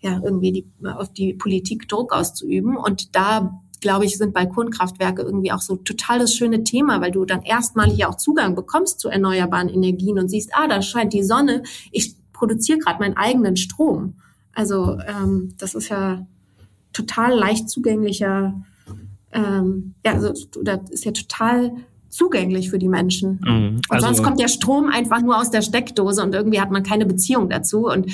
ja, 0.00 0.20
irgendwie 0.22 0.52
die, 0.52 0.66
auf 0.86 1.12
die 1.12 1.32
Politik 1.32 1.88
Druck 1.88 2.12
auszuüben. 2.12 2.76
Und 2.76 3.16
da 3.16 3.63
glaube 3.84 4.06
ich, 4.06 4.16
sind 4.16 4.32
Balkonkraftwerke 4.32 5.20
irgendwie 5.20 5.52
auch 5.52 5.60
so 5.60 5.76
total 5.76 6.18
das 6.18 6.34
schöne 6.34 6.64
Thema, 6.64 7.02
weil 7.02 7.10
du 7.10 7.26
dann 7.26 7.42
erstmalig 7.42 7.98
ja 7.98 8.08
auch 8.08 8.16
Zugang 8.16 8.54
bekommst 8.54 8.98
zu 8.98 9.10
erneuerbaren 9.10 9.68
Energien 9.68 10.18
und 10.18 10.30
siehst, 10.30 10.52
ah, 10.54 10.66
da 10.66 10.80
scheint 10.80 11.12
die 11.12 11.22
Sonne, 11.22 11.62
ich 11.92 12.14
produziere 12.32 12.78
gerade 12.78 12.98
meinen 12.98 13.18
eigenen 13.18 13.58
Strom. 13.58 14.14
Also 14.54 14.98
ähm, 15.06 15.52
das 15.58 15.74
ist 15.74 15.90
ja 15.90 16.26
total 16.94 17.38
leicht 17.38 17.68
zugänglicher, 17.68 18.54
ähm, 19.32 19.94
ja, 20.02 20.12
also 20.12 20.32
das 20.62 20.90
ist 20.90 21.04
ja 21.04 21.12
total 21.12 21.72
zugänglich 22.08 22.70
für 22.70 22.78
die 22.78 22.88
Menschen. 22.88 23.38
Mhm, 23.44 23.82
also 23.90 24.06
und 24.06 24.14
sonst 24.14 24.24
kommt 24.24 24.40
der 24.40 24.48
Strom 24.48 24.88
einfach 24.88 25.20
nur 25.20 25.38
aus 25.38 25.50
der 25.50 25.60
Steckdose 25.60 26.22
und 26.22 26.34
irgendwie 26.34 26.60
hat 26.60 26.70
man 26.70 26.84
keine 26.84 27.04
Beziehung 27.04 27.50
dazu 27.50 27.86
und 27.86 28.06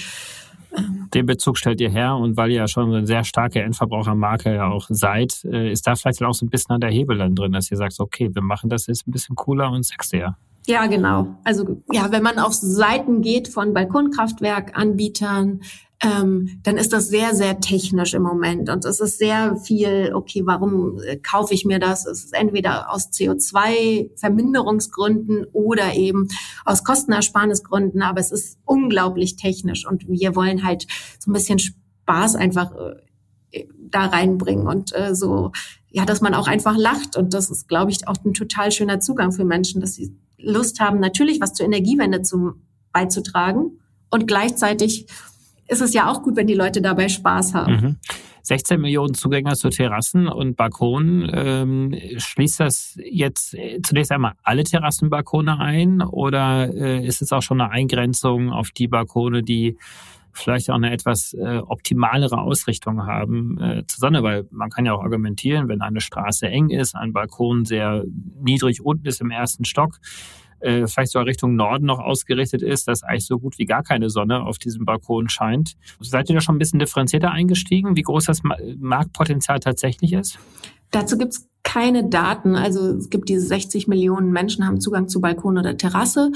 den 1.14 1.26
Bezug 1.26 1.58
stellt 1.58 1.80
ihr 1.80 1.90
her 1.90 2.16
und 2.16 2.36
weil 2.36 2.50
ihr 2.50 2.58
ja 2.58 2.68
schon 2.68 2.94
eine 2.94 3.06
sehr 3.06 3.24
starke 3.24 3.62
Endverbrauchermarke 3.62 4.54
ja 4.54 4.68
auch 4.68 4.86
seid, 4.88 5.44
äh, 5.44 5.70
ist 5.70 5.86
da 5.86 5.94
vielleicht 5.96 6.22
auch 6.22 6.34
so 6.34 6.46
ein 6.46 6.50
bisschen 6.50 6.74
an 6.74 6.80
der 6.80 6.90
Hebel 6.90 7.18
dann 7.18 7.34
drin, 7.34 7.52
dass 7.52 7.70
ihr 7.70 7.76
sagt, 7.76 7.98
okay, 7.98 8.30
wir 8.32 8.42
machen 8.42 8.70
das 8.70 8.86
jetzt 8.86 9.06
ein 9.06 9.10
bisschen 9.10 9.36
cooler 9.36 9.70
und 9.70 9.84
sexier. 9.84 10.36
Ja, 10.66 10.86
genau. 10.86 11.36
Also 11.42 11.82
ja, 11.90 12.12
wenn 12.12 12.22
man 12.22 12.38
auf 12.38 12.52
Seiten 12.52 13.22
geht 13.22 13.48
von 13.48 13.74
Balkonkraftwerkanbietern, 13.74 15.62
ähm, 16.02 16.60
dann 16.62 16.78
ist 16.78 16.94
das 16.94 17.08
sehr, 17.08 17.34
sehr 17.34 17.60
technisch 17.60 18.14
im 18.14 18.22
Moment. 18.22 18.70
Und 18.70 18.86
es 18.86 19.00
ist 19.00 19.18
sehr 19.18 19.56
viel, 19.56 20.12
okay, 20.14 20.40
warum 20.46 20.98
äh, 21.00 21.16
kaufe 21.16 21.52
ich 21.52 21.66
mir 21.66 21.78
das? 21.78 22.06
Es 22.06 22.24
ist 22.24 22.32
entweder 22.32 22.90
aus 22.92 23.10
CO2-Verminderungsgründen 23.10 25.44
oder 25.52 25.94
eben 25.94 26.28
aus 26.64 26.84
Kostenersparnisgründen, 26.84 28.00
aber 28.02 28.20
es 28.20 28.32
ist 28.32 28.58
unglaublich 28.64 29.36
technisch. 29.36 29.86
Und 29.86 30.08
wir 30.08 30.34
wollen 30.34 30.64
halt 30.64 30.86
so 31.18 31.30
ein 31.30 31.34
bisschen 31.34 31.58
Spaß 31.58 32.34
einfach 32.34 32.72
äh, 33.52 33.66
da 33.78 34.06
reinbringen 34.06 34.68
und 34.68 34.96
äh, 34.96 35.14
so, 35.14 35.52
ja, 35.90 36.06
dass 36.06 36.22
man 36.22 36.32
auch 36.34 36.48
einfach 36.48 36.78
lacht. 36.78 37.16
Und 37.16 37.34
das 37.34 37.50
ist, 37.50 37.68
glaube 37.68 37.90
ich, 37.90 38.08
auch 38.08 38.16
ein 38.24 38.32
total 38.32 38.72
schöner 38.72 39.00
Zugang 39.00 39.32
für 39.32 39.44
Menschen, 39.44 39.82
dass 39.82 39.96
sie 39.96 40.16
Lust 40.38 40.80
haben, 40.80 40.98
natürlich 40.98 41.42
was 41.42 41.52
zur 41.52 41.66
Energiewende 41.66 42.22
zum, 42.22 42.62
beizutragen 42.92 43.78
und 44.10 44.26
gleichzeitig 44.26 45.06
ist 45.70 45.80
es 45.80 45.94
ja 45.94 46.10
auch 46.10 46.22
gut, 46.22 46.36
wenn 46.36 46.46
die 46.46 46.54
Leute 46.54 46.82
dabei 46.82 47.08
Spaß 47.08 47.54
haben. 47.54 47.72
Mhm. 47.72 47.96
16 48.42 48.80
Millionen 48.80 49.14
Zugänger 49.14 49.54
zu 49.54 49.68
Terrassen 49.68 50.26
und 50.26 50.56
Balkonen. 50.56 51.30
Ähm, 51.32 51.94
schließt 52.16 52.60
das 52.60 52.98
jetzt 53.02 53.54
äh, 53.54 53.80
zunächst 53.82 54.10
einmal 54.10 54.32
alle 54.42 54.64
Terrassenbalkone 54.64 55.58
ein 55.58 56.02
oder 56.02 56.72
äh, 56.74 57.06
ist 57.06 57.22
es 57.22 57.32
auch 57.32 57.42
schon 57.42 57.60
eine 57.60 57.70
Eingrenzung 57.70 58.50
auf 58.50 58.70
die 58.70 58.88
Balkone, 58.88 59.42
die 59.42 59.76
vielleicht 60.32 60.70
auch 60.70 60.76
eine 60.76 60.92
etwas 60.92 61.34
äh, 61.34 61.58
optimalere 61.58 62.38
Ausrichtung 62.38 63.06
haben 63.06 63.60
äh, 63.60 63.86
zur 63.86 64.00
Sonne, 64.00 64.22
weil 64.22 64.46
man 64.50 64.70
kann 64.70 64.86
ja 64.86 64.94
auch 64.94 65.02
argumentieren, 65.02 65.68
wenn 65.68 65.82
eine 65.82 66.00
Straße 66.00 66.46
eng 66.48 66.70
ist, 66.70 66.94
ein 66.94 67.12
Balkon 67.12 67.64
sehr 67.64 68.04
niedrig 68.40 68.80
unten 68.80 69.06
ist 69.06 69.20
im 69.20 69.30
ersten 69.30 69.64
Stock, 69.64 69.98
äh, 70.60 70.86
vielleicht 70.86 71.12
sogar 71.12 71.26
Richtung 71.26 71.56
Norden 71.56 71.86
noch 71.86 71.98
ausgerichtet 71.98 72.62
ist, 72.62 72.88
dass 72.88 73.02
eigentlich 73.02 73.26
so 73.26 73.38
gut 73.38 73.58
wie 73.58 73.66
gar 73.66 73.82
keine 73.82 74.10
Sonne 74.10 74.42
auf 74.42 74.58
diesem 74.58 74.84
Balkon 74.84 75.28
scheint. 75.28 75.76
Seid 76.00 76.28
ihr 76.28 76.34
da 76.34 76.40
schon 76.40 76.56
ein 76.56 76.58
bisschen 76.58 76.78
differenzierter 76.78 77.30
eingestiegen, 77.30 77.96
wie 77.96 78.02
groß 78.02 78.24
das 78.24 78.42
Marktpotenzial 78.78 79.60
tatsächlich 79.60 80.12
ist? 80.12 80.38
Dazu 80.90 81.18
gibt's 81.18 81.50
keine 81.62 82.08
Daten. 82.08 82.56
Also 82.56 82.96
es 82.96 83.10
gibt 83.10 83.28
diese 83.28 83.46
60 83.46 83.86
Millionen 83.86 84.32
Menschen 84.32 84.66
haben 84.66 84.80
Zugang 84.80 85.08
zu 85.08 85.20
Balkon 85.20 85.58
oder 85.58 85.76
Terrasse. 85.76 86.32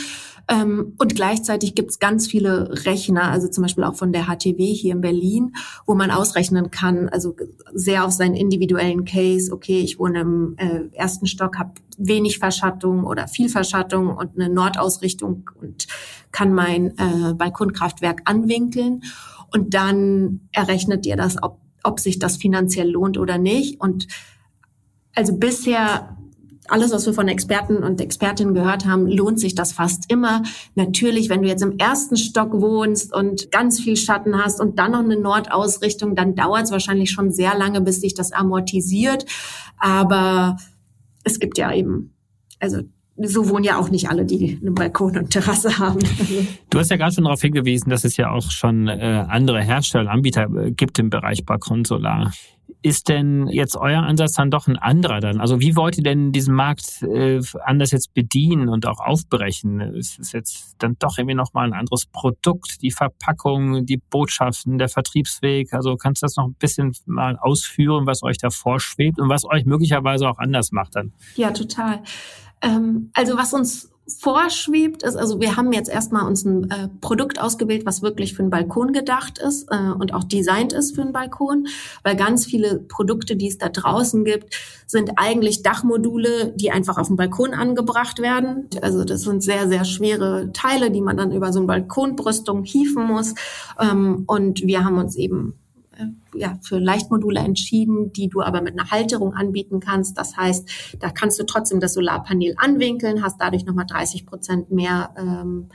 Ähm, 0.48 0.94
und 0.98 1.14
gleichzeitig 1.14 1.74
gibt's 1.74 1.98
ganz 1.98 2.26
viele 2.26 2.84
Rechner, 2.84 3.30
also 3.30 3.48
zum 3.48 3.62
Beispiel 3.62 3.84
auch 3.84 3.94
von 3.94 4.12
der 4.12 4.26
HTW 4.26 4.72
hier 4.74 4.92
in 4.92 5.00
Berlin, 5.00 5.56
wo 5.86 5.94
man 5.94 6.10
ausrechnen 6.10 6.70
kann, 6.70 7.08
also 7.08 7.34
sehr 7.72 8.04
auf 8.04 8.12
seinen 8.12 8.34
individuellen 8.34 9.06
Case, 9.06 9.50
okay, 9.50 9.80
ich 9.80 9.98
wohne 9.98 10.20
im 10.20 10.54
äh, 10.58 10.94
ersten 10.94 11.26
Stock, 11.26 11.58
habe 11.58 11.72
wenig 11.96 12.38
Verschattung 12.38 13.04
oder 13.04 13.26
viel 13.26 13.48
Verschattung 13.48 14.14
und 14.14 14.36
eine 14.36 14.52
Nordausrichtung 14.52 15.50
und 15.60 15.86
kann 16.30 16.52
mein 16.52 16.98
äh, 16.98 17.32
Balkonkraftwerk 17.34 18.22
anwinkeln. 18.26 19.02
Und 19.52 19.72
dann 19.72 20.48
errechnet 20.52 21.06
ihr 21.06 21.16
das, 21.16 21.42
ob, 21.42 21.60
ob 21.82 22.00
sich 22.00 22.18
das 22.18 22.36
finanziell 22.36 22.90
lohnt 22.90 23.16
oder 23.16 23.38
nicht. 23.38 23.80
Und 23.80 24.08
also 25.14 25.36
bisher 25.36 26.16
alles, 26.68 26.92
was 26.92 27.04
wir 27.04 27.12
von 27.12 27.28
Experten 27.28 27.78
und 27.78 28.00
Expertinnen 28.00 28.54
gehört 28.54 28.86
haben, 28.86 29.06
lohnt 29.06 29.38
sich 29.38 29.54
das 29.54 29.72
fast 29.72 30.10
immer. 30.10 30.42
Natürlich, 30.74 31.28
wenn 31.28 31.42
du 31.42 31.48
jetzt 31.48 31.62
im 31.62 31.78
ersten 31.78 32.16
Stock 32.16 32.58
wohnst 32.60 33.14
und 33.14 33.50
ganz 33.50 33.80
viel 33.80 33.96
Schatten 33.96 34.42
hast 34.42 34.60
und 34.60 34.78
dann 34.78 34.92
noch 34.92 35.00
eine 35.00 35.18
Nordausrichtung, 35.18 36.14
dann 36.14 36.34
dauert 36.34 36.64
es 36.64 36.70
wahrscheinlich 36.70 37.10
schon 37.10 37.30
sehr 37.30 37.56
lange, 37.56 37.80
bis 37.80 38.00
sich 38.00 38.14
das 38.14 38.32
amortisiert. 38.32 39.26
Aber 39.78 40.56
es 41.22 41.38
gibt 41.38 41.58
ja 41.58 41.72
eben, 41.72 42.14
also 42.60 42.80
so 43.16 43.48
wohnen 43.48 43.64
ja 43.64 43.78
auch 43.78 43.90
nicht 43.90 44.08
alle, 44.08 44.24
die 44.24 44.58
einen 44.60 44.74
Balkon 44.74 45.16
und 45.18 45.30
Terrasse 45.30 45.78
haben. 45.78 46.00
Du 46.70 46.80
hast 46.80 46.90
ja 46.90 46.96
gerade 46.96 47.14
schon 47.14 47.22
darauf 47.22 47.40
hingewiesen, 47.40 47.88
dass 47.90 48.02
es 48.02 48.16
ja 48.16 48.32
auch 48.32 48.50
schon 48.50 48.88
äh, 48.88 49.24
andere 49.28 49.62
Hersteller, 49.62 50.10
Anbieter 50.10 50.48
äh, 50.56 50.72
gibt 50.72 50.98
im 50.98 51.08
Bereich 51.08 51.44
Balkon 51.46 51.84
Solar. 51.84 52.32
Ist 52.84 53.08
denn 53.08 53.48
jetzt 53.48 53.76
euer 53.76 54.02
Ansatz 54.02 54.34
dann 54.34 54.50
doch 54.50 54.66
ein 54.66 54.76
anderer 54.76 55.20
dann? 55.20 55.40
Also 55.40 55.58
wie 55.58 55.74
wollt 55.74 55.96
ihr 55.96 56.02
denn 56.02 56.32
diesen 56.32 56.54
Markt 56.54 57.02
äh, 57.02 57.40
anders 57.64 57.92
jetzt 57.92 58.12
bedienen 58.12 58.68
und 58.68 58.84
auch 58.84 59.00
aufbrechen? 59.00 59.80
Es 59.80 60.18
ist 60.18 60.34
jetzt 60.34 60.74
dann 60.80 60.94
doch 60.98 61.16
irgendwie 61.16 61.34
nochmal 61.34 61.66
ein 61.66 61.72
anderes 61.72 62.04
Produkt, 62.04 62.82
die 62.82 62.90
Verpackung, 62.90 63.86
die 63.86 63.96
Botschaften, 63.96 64.76
der 64.76 64.90
Vertriebsweg. 64.90 65.72
Also 65.72 65.96
kannst 65.96 66.20
du 66.20 66.26
das 66.26 66.36
noch 66.36 66.44
ein 66.44 66.56
bisschen 66.58 66.92
mal 67.06 67.38
ausführen, 67.38 68.06
was 68.06 68.22
euch 68.22 68.36
da 68.36 68.50
vorschwebt 68.50 69.18
und 69.18 69.30
was 69.30 69.46
euch 69.46 69.64
möglicherweise 69.64 70.28
auch 70.28 70.36
anders 70.36 70.70
macht 70.70 70.94
dann? 70.94 71.14
Ja, 71.36 71.52
total. 71.52 72.02
Ähm, 72.60 73.08
also 73.14 73.38
was 73.38 73.54
uns 73.54 73.93
vorschwebt, 74.06 75.02
ist, 75.02 75.16
also 75.16 75.40
wir 75.40 75.56
haben 75.56 75.72
jetzt 75.72 75.88
erstmal 75.88 76.26
uns 76.26 76.44
ein 76.44 76.70
äh, 76.70 76.88
Produkt 77.00 77.40
ausgewählt, 77.40 77.86
was 77.86 78.02
wirklich 78.02 78.34
für 78.34 78.42
einen 78.42 78.50
Balkon 78.50 78.92
gedacht 78.92 79.38
ist 79.38 79.68
äh, 79.70 79.92
und 79.98 80.12
auch 80.12 80.24
designt 80.24 80.72
ist 80.72 80.94
für 80.94 81.02
einen 81.02 81.12
Balkon, 81.12 81.68
weil 82.02 82.14
ganz 82.14 82.44
viele 82.44 82.80
Produkte, 82.80 83.36
die 83.36 83.48
es 83.48 83.58
da 83.58 83.70
draußen 83.70 84.24
gibt, 84.24 84.54
sind 84.86 85.12
eigentlich 85.16 85.62
Dachmodule, 85.62 86.52
die 86.54 86.70
einfach 86.70 86.98
auf 86.98 87.06
dem 87.06 87.16
Balkon 87.16 87.54
angebracht 87.54 88.18
werden. 88.18 88.68
Also 88.82 89.04
das 89.04 89.22
sind 89.22 89.42
sehr, 89.42 89.68
sehr 89.68 89.84
schwere 89.86 90.50
Teile, 90.52 90.90
die 90.90 91.00
man 91.00 91.16
dann 91.16 91.32
über 91.32 91.52
so 91.52 91.60
eine 91.60 91.66
Balkonbrüstung 91.66 92.64
hieven 92.64 93.04
muss. 93.04 93.34
Ähm, 93.80 94.24
und 94.26 94.62
wir 94.62 94.84
haben 94.84 94.98
uns 94.98 95.16
eben 95.16 95.54
ja, 96.34 96.58
für 96.62 96.78
Leichtmodule 96.78 97.40
entschieden, 97.40 98.12
die 98.12 98.28
du 98.28 98.42
aber 98.42 98.60
mit 98.60 98.78
einer 98.78 98.90
Halterung 98.90 99.34
anbieten 99.34 99.80
kannst. 99.80 100.18
Das 100.18 100.36
heißt, 100.36 100.96
da 101.00 101.10
kannst 101.10 101.38
du 101.38 101.44
trotzdem 101.44 101.80
das 101.80 101.94
Solarpanel 101.94 102.54
anwinkeln, 102.56 103.22
hast 103.22 103.40
dadurch 103.40 103.64
nochmal 103.64 103.86
30 103.86 104.26
Prozent 104.26 104.70
mehr, 104.70 105.10
ähm, 105.16 105.68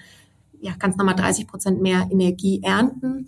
ja, 0.62 0.74
kannst 0.78 0.98
nochmal 0.98 1.16
30 1.16 1.48
Prozent 1.48 1.82
mehr 1.82 2.08
Energie 2.12 2.62
ernten. 2.64 3.28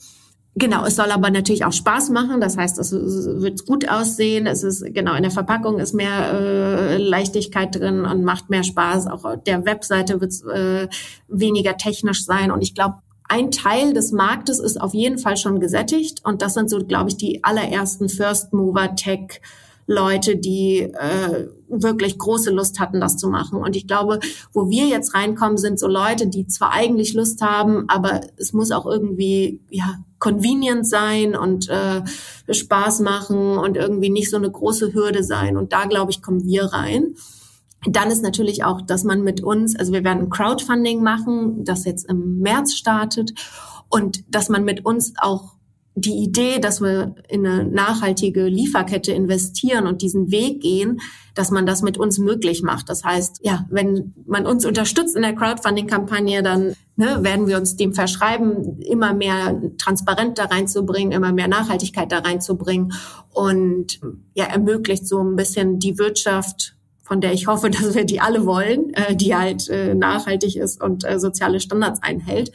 Genau, 0.56 0.86
es 0.86 0.98
soll 0.98 1.12
aber 1.12 1.30
natürlich 1.30 1.64
auch 1.64 1.72
Spaß 1.72 2.10
machen. 2.10 2.42
Das 2.42 2.58
heißt, 2.58 2.78
es 2.78 2.92
wird 2.92 3.66
gut 3.66 3.88
aussehen. 3.88 4.48
Es 4.48 4.64
ist 4.64 4.84
genau 4.94 5.16
in 5.16 5.22
der 5.22 5.32
Verpackung 5.32 5.80
ist 5.80 5.94
mehr 5.94 6.34
äh, 6.34 6.98
Leichtigkeit 6.98 7.74
drin 7.74 8.04
und 8.04 8.26
macht 8.26 8.50
mehr 8.50 8.64
Spaß. 8.64 9.08
Auch 9.08 9.38
der 9.38 9.66
Webseite 9.66 10.20
wird 10.20 10.34
äh, 10.54 10.90
weniger 11.30 11.78
technisch 11.78 12.26
sein. 12.26 12.52
Und 12.52 12.62
ich 12.62 12.76
glaube, 12.76 12.96
ein 13.32 13.50
Teil 13.50 13.94
des 13.94 14.12
Marktes 14.12 14.60
ist 14.60 14.80
auf 14.80 14.94
jeden 14.94 15.18
Fall 15.18 15.38
schon 15.38 15.62
gesättigt 15.62 16.26
und 16.26 16.42
das 16.42 16.54
sind 16.54 16.70
so, 16.70 16.80
glaube 16.80 17.10
ich, 17.10 17.16
die 17.16 17.46
allerersten 17.46 18.10
First 18.10 18.52
Mover 18.52 18.94
Tech 18.96 19.40
Leute, 19.88 20.36
die 20.36 20.80
äh, 20.80 21.48
wirklich 21.70 22.18
große 22.18 22.52
Lust 22.52 22.80
hatten, 22.80 23.00
das 23.00 23.18
zu 23.18 23.30
machen. 23.30 23.60
Und 23.60 23.76
ich 23.76 23.88
glaube, 23.88 24.20
wo 24.54 24.70
wir 24.70 24.86
jetzt 24.88 25.14
reinkommen, 25.14 25.58
sind 25.58 25.80
so 25.80 25.88
Leute, 25.88 26.28
die 26.28 26.46
zwar 26.48 26.74
eigentlich 26.74 27.14
Lust 27.14 27.42
haben, 27.42 27.86
aber 27.88 28.22
es 28.38 28.52
muss 28.52 28.72
auch 28.72 28.86
irgendwie 28.86 29.62
ja 29.70 30.00
convenient 30.20 30.88
sein 30.88 31.36
und 31.36 31.70
äh, 31.70 32.04
Spaß 32.54 33.00
machen 33.00 33.58
und 33.58 33.78
irgendwie 33.78 34.10
nicht 34.10 34.30
so 34.30 34.38
eine 34.38 34.52
große 34.52 34.94
Hürde 34.94 35.24
sein. 35.24 35.56
Und 35.56 35.72
da 35.72 35.86
glaube 35.86 36.12
ich, 36.12 36.22
kommen 36.22 36.46
wir 36.46 36.66
rein. 36.66 37.16
Dann 37.88 38.12
ist 38.12 38.22
natürlich 38.22 38.64
auch, 38.64 38.82
dass 38.82 39.04
man 39.04 39.24
mit 39.24 39.42
uns, 39.42 39.76
also 39.76 39.92
wir 39.92 40.04
werden 40.04 40.30
Crowdfunding 40.30 41.02
machen, 41.02 41.64
das 41.66 41.86
jetzt 41.86 42.08
im 42.10 42.40
März 42.40 42.74
startet 42.74 43.34
und 43.90 44.24
dass 44.34 44.50
man 44.50 44.64
mit 44.64 44.86
uns 44.86 45.14
auch 45.18 45.56
die 45.96 46.24
Idee, 46.24 46.60
dass 46.60 46.80
wir 46.80 47.16
in 47.28 47.46
eine 47.46 47.66
nachhaltige 47.66 48.46
Lieferkette 48.46 49.12
investieren 49.12 49.88
und 49.88 50.02
diesen 50.02 50.32
Weg 50.32 50.62
gehen, 50.62 51.02
dass 51.36 51.52
man 51.52 51.66
das 51.66 51.82
mit 51.82 51.98
uns 51.98 52.18
möglich 52.18 52.64
macht. 52.64 52.88
Das 52.88 53.04
heißt, 53.04 53.40
ja, 53.42 53.66
wenn 53.70 54.14
man 54.26 54.46
uns 54.46 54.66
unterstützt 54.66 55.16
in 55.18 55.22
der 55.22 55.36
Crowdfunding-Kampagne, 55.36 56.44
dann 56.44 56.76
ne, 56.96 57.20
werden 57.22 57.48
wir 57.48 57.58
uns 57.58 57.76
dem 57.76 57.94
verschreiben, 57.94 58.80
immer 58.80 59.14
mehr 59.14 59.60
Transparenz 59.78 60.36
da 60.36 60.46
reinzubringen, 60.46 61.12
immer 61.12 61.34
mehr 61.34 61.50
Nachhaltigkeit 61.50 62.12
da 62.12 62.20
reinzubringen 62.20 62.94
und 63.34 64.00
ja, 64.34 64.46
ermöglicht 64.46 65.08
so 65.08 65.22
ein 65.22 65.36
bisschen 65.36 65.80
die 65.80 65.98
Wirtschaft 65.98 66.76
von 67.12 67.20
der 67.20 67.34
ich 67.34 67.46
hoffe, 67.46 67.70
dass 67.70 67.94
wir 67.94 68.06
die 68.06 68.22
alle 68.22 68.46
wollen, 68.46 68.94
äh, 68.94 69.18
die 69.18 69.36
halt 69.36 69.68
äh, 69.68 69.94
nachhaltig 69.94 70.56
ist 70.56 70.82
und 70.82 71.04
äh, 71.04 71.20
soziale 71.20 71.60
Standards 71.60 72.02
einhält. 72.02 72.54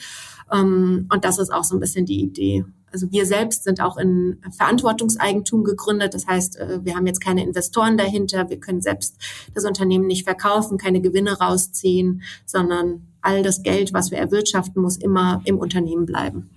Ähm, 0.51 1.07
und 1.13 1.27
das 1.27 1.39
ist 1.39 1.53
auch 1.53 1.65
so 1.65 1.77
ein 1.77 1.81
bisschen 1.81 2.07
die 2.07 2.23
Idee. 2.23 2.65
Also 2.91 3.13
wir 3.13 3.27
selbst 3.27 3.65
sind 3.65 3.83
auch 3.83 3.99
in 3.99 4.41
Verantwortungseigentum 4.57 5.63
gegründet. 5.63 6.15
Das 6.15 6.27
heißt, 6.27 6.57
äh, 6.57 6.83
wir 6.83 6.95
haben 6.95 7.07
jetzt 7.07 7.21
keine 7.21 7.45
Investoren 7.45 7.99
dahinter. 7.99 8.49
Wir 8.49 8.59
können 8.59 8.81
selbst 8.81 9.17
das 9.53 9.67
Unternehmen 9.67 10.07
nicht 10.07 10.25
verkaufen, 10.25 10.79
keine 10.79 11.03
Gewinne 11.03 11.39
rausziehen, 11.39 12.23
sondern 12.47 13.09
all 13.21 13.43
das 13.43 13.63
Geld, 13.63 13.93
was 13.93 14.11
wir 14.11 14.17
erwirtschaften, 14.17 14.81
muss 14.81 14.97
immer 14.97 15.43
im 15.45 15.59
Unternehmen 15.59 16.07
bleiben. 16.07 16.49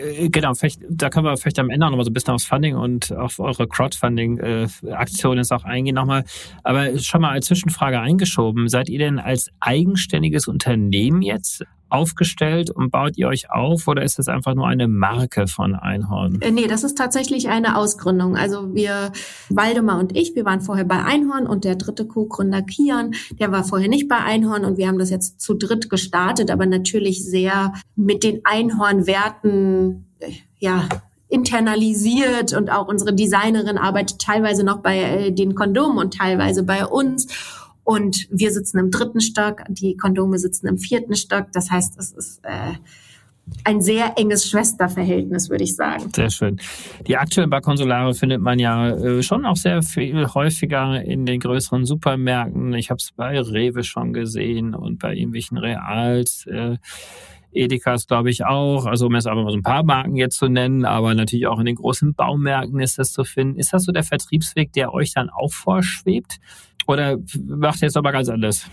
Äh, 0.00 0.28
genau, 0.28 0.54
vielleicht, 0.54 0.80
da 0.88 1.10
können 1.10 1.26
wir 1.26 1.36
vielleicht 1.36 1.58
am 1.58 1.70
Ende 1.70 1.86
noch 1.86 1.96
mal 1.96 2.04
so 2.04 2.10
ein 2.10 2.14
bisschen 2.14 2.34
aufs 2.34 2.44
Funding 2.44 2.76
und 2.76 3.12
auf 3.12 3.38
eure 3.38 3.68
Crowdfunding-Aktion 3.68 5.36
äh, 5.36 5.40
jetzt 5.40 5.52
auch 5.52 5.64
eingehen 5.64 5.94
nochmal. 5.94 6.24
Aber 6.64 6.98
schon 6.98 7.20
mal 7.22 7.30
als 7.30 7.46
Zwischenfrage 7.46 8.00
eingeschoben, 8.00 8.68
seid 8.68 8.88
ihr 8.88 8.98
denn 8.98 9.18
als 9.18 9.50
eigenständiges 9.60 10.48
Unternehmen 10.48 11.22
jetzt 11.22 11.64
aufgestellt 11.90 12.70
und 12.70 12.90
baut 12.90 13.18
ihr 13.18 13.28
euch 13.28 13.50
auf 13.50 13.88
oder 13.88 14.02
ist 14.02 14.18
das 14.18 14.28
einfach 14.28 14.54
nur 14.54 14.66
eine 14.66 14.88
Marke 14.88 15.46
von 15.46 15.74
Einhorn? 15.74 16.40
Äh, 16.40 16.52
nee, 16.52 16.66
das 16.66 16.84
ist 16.84 16.96
tatsächlich 16.96 17.48
eine 17.48 17.76
Ausgründung. 17.76 18.36
Also 18.36 18.74
wir, 18.74 19.12
Waldemar 19.48 19.98
und 19.98 20.16
ich, 20.16 20.34
wir 20.34 20.44
waren 20.44 20.60
vorher 20.60 20.84
bei 20.84 21.02
Einhorn 21.04 21.46
und 21.46 21.64
der 21.64 21.76
dritte 21.76 22.06
Co-Gründer 22.06 22.62
Kian, 22.62 23.12
der 23.38 23.52
war 23.52 23.64
vorher 23.64 23.88
nicht 23.88 24.08
bei 24.08 24.18
Einhorn 24.18 24.64
und 24.64 24.78
wir 24.78 24.88
haben 24.88 24.98
das 24.98 25.10
jetzt 25.10 25.40
zu 25.40 25.54
dritt 25.54 25.90
gestartet, 25.90 26.50
aber 26.50 26.66
natürlich 26.66 27.24
sehr 27.24 27.74
mit 27.96 28.22
den 28.22 28.40
Einhorn-Werten, 28.44 29.89
äh, 30.20 30.32
ja, 30.58 30.88
internalisiert 31.28 32.52
und 32.52 32.70
auch 32.70 32.88
unsere 32.88 33.14
Designerin 33.14 33.78
arbeitet 33.78 34.20
teilweise 34.20 34.64
noch 34.64 34.78
bei 34.78 34.98
äh, 34.98 35.32
den 35.32 35.54
Kondomen 35.54 35.98
und 35.98 36.14
teilweise 36.14 36.64
bei 36.64 36.84
uns. 36.84 37.28
Und 37.84 38.28
wir 38.30 38.52
sitzen 38.52 38.78
im 38.78 38.90
dritten 38.90 39.20
Stock, 39.20 39.62
die 39.68 39.96
Kondome 39.96 40.38
sitzen 40.38 40.66
im 40.66 40.78
vierten 40.78 41.16
Stock. 41.16 41.46
Das 41.52 41.70
heißt, 41.70 41.98
es 41.98 42.12
ist 42.12 42.44
äh, 42.44 42.74
ein 43.64 43.80
sehr 43.80 44.14
enges 44.16 44.48
Schwesterverhältnis, 44.48 45.50
würde 45.50 45.64
ich 45.64 45.76
sagen. 45.76 46.10
Sehr 46.14 46.30
schön. 46.30 46.60
Die 47.06 47.16
aktuellen 47.16 47.50
Barkonsulare 47.50 48.14
findet 48.14 48.40
man 48.40 48.58
ja 48.58 48.90
äh, 48.90 49.22
schon 49.22 49.44
auch 49.44 49.56
sehr 49.56 49.82
viel 49.82 50.26
häufiger 50.34 51.02
in 51.02 51.26
den 51.26 51.40
größeren 51.40 51.84
Supermärkten. 51.84 52.74
Ich 52.74 52.90
habe 52.90 52.98
es 52.98 53.12
bei 53.12 53.40
Rewe 53.40 53.82
schon 53.82 54.12
gesehen 54.12 54.74
und 54.74 54.98
bei 54.98 55.14
irgendwelchen 55.14 55.58
Reals. 55.58 56.46
Äh, 56.46 56.76
Edekas 57.52 58.06
glaube 58.06 58.30
ich 58.30 58.44
auch, 58.44 58.86
also 58.86 59.06
um 59.06 59.14
jetzt 59.14 59.26
aber 59.26 59.42
mal 59.42 59.50
so 59.50 59.58
ein 59.58 59.62
paar 59.62 59.82
Marken 59.82 60.16
jetzt 60.16 60.36
zu 60.36 60.48
nennen, 60.48 60.84
aber 60.84 61.14
natürlich 61.14 61.46
auch 61.46 61.58
in 61.58 61.66
den 61.66 61.76
großen 61.76 62.14
Baumärkten 62.14 62.80
ist 62.80 62.98
das 62.98 63.12
zu 63.12 63.24
finden. 63.24 63.58
Ist 63.58 63.72
das 63.72 63.84
so 63.84 63.92
der 63.92 64.04
Vertriebsweg, 64.04 64.72
der 64.72 64.94
euch 64.94 65.12
dann 65.12 65.30
auch 65.30 65.52
vorschwebt? 65.52 66.38
Oder 66.90 67.18
macht 67.46 67.82
ihr 67.82 67.86
jetzt 67.86 67.96
aber 67.96 68.10
ganz 68.10 68.28
anders? 68.28 68.64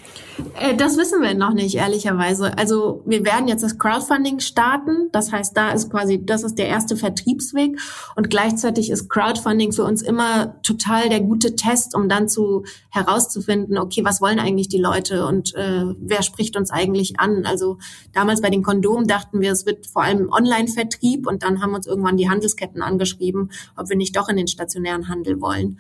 Äh, 0.60 0.76
das 0.76 0.98
wissen 0.98 1.22
wir 1.22 1.36
noch 1.36 1.54
nicht, 1.54 1.76
ehrlicherweise. 1.76 2.58
Also 2.58 3.04
wir 3.06 3.24
werden 3.24 3.48
jetzt 3.48 3.64
das 3.64 3.78
Crowdfunding 3.78 4.40
starten. 4.40 5.10
Das 5.12 5.32
heißt, 5.32 5.56
da 5.56 5.70
ist 5.70 5.92
quasi, 5.92 6.26
das 6.26 6.44
ist 6.44 6.56
der 6.56 6.68
erste 6.68 6.98
Vertriebsweg. 6.98 7.80
Und 8.16 8.32
gleichzeitig 8.32 8.90
ist 8.90 9.08
Crowdfunding 9.08 9.72
für 9.72 9.84
uns 9.84 10.02
immer 10.02 10.60
total 10.64 11.10
der 11.10 11.20
gute 11.20 11.56
Test, 11.56 11.94
um 11.94 12.10
dann 12.10 12.28
zu 12.28 12.66
herauszufinden, 12.90 13.78
okay, 13.78 14.04
was 14.04 14.20
wollen 14.20 14.40
eigentlich 14.40 14.68
die 14.68 14.80
Leute 14.80 15.28
und 15.28 15.54
äh, 15.54 15.84
wer 16.00 16.24
spricht 16.24 16.58
uns 16.58 16.72
eigentlich 16.72 17.20
an? 17.20 17.46
Also 17.46 17.78
damals 18.14 18.42
bei 18.42 18.50
den 18.50 18.64
Kondomen 18.64 19.08
dachten 19.08 19.42
wir, 19.42 19.52
es 19.52 19.68
wird 19.68 19.86
vor 19.86 20.04
allem 20.04 20.30
Online-Vertrieb 20.32 21.28
und 21.28 21.44
dann 21.44 21.62
haben 21.62 21.76
uns 21.76 21.86
irgendwann 21.86 22.18
die 22.18 22.30
Handelsketten 22.30 22.82
angeschrieben, 22.82 23.52
ob 23.76 23.90
wir 23.90 23.96
nicht 23.96 24.16
doch 24.16 24.28
in 24.28 24.38
den 24.38 24.48
stationären 24.48 25.08
Handel 25.08 25.40
wollen. 25.40 25.78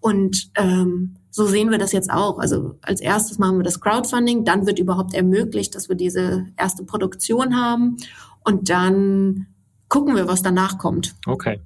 Und 0.00 0.50
ähm, 0.56 1.16
so 1.30 1.46
sehen 1.46 1.70
wir 1.70 1.78
das 1.78 1.92
jetzt 1.92 2.10
auch. 2.10 2.38
Also 2.38 2.78
als 2.80 3.00
erstes 3.00 3.38
machen 3.38 3.58
wir 3.58 3.64
das 3.64 3.80
Crowdfunding, 3.80 4.44
dann 4.44 4.66
wird 4.66 4.78
überhaupt 4.78 5.14
ermöglicht, 5.14 5.74
dass 5.74 5.88
wir 5.88 5.96
diese 5.96 6.46
erste 6.56 6.84
Produktion 6.84 7.56
haben 7.56 7.96
und 8.44 8.70
dann 8.70 9.46
gucken 9.88 10.14
wir, 10.16 10.28
was 10.28 10.42
danach 10.42 10.78
kommt. 10.78 11.14
Okay. 11.26 11.60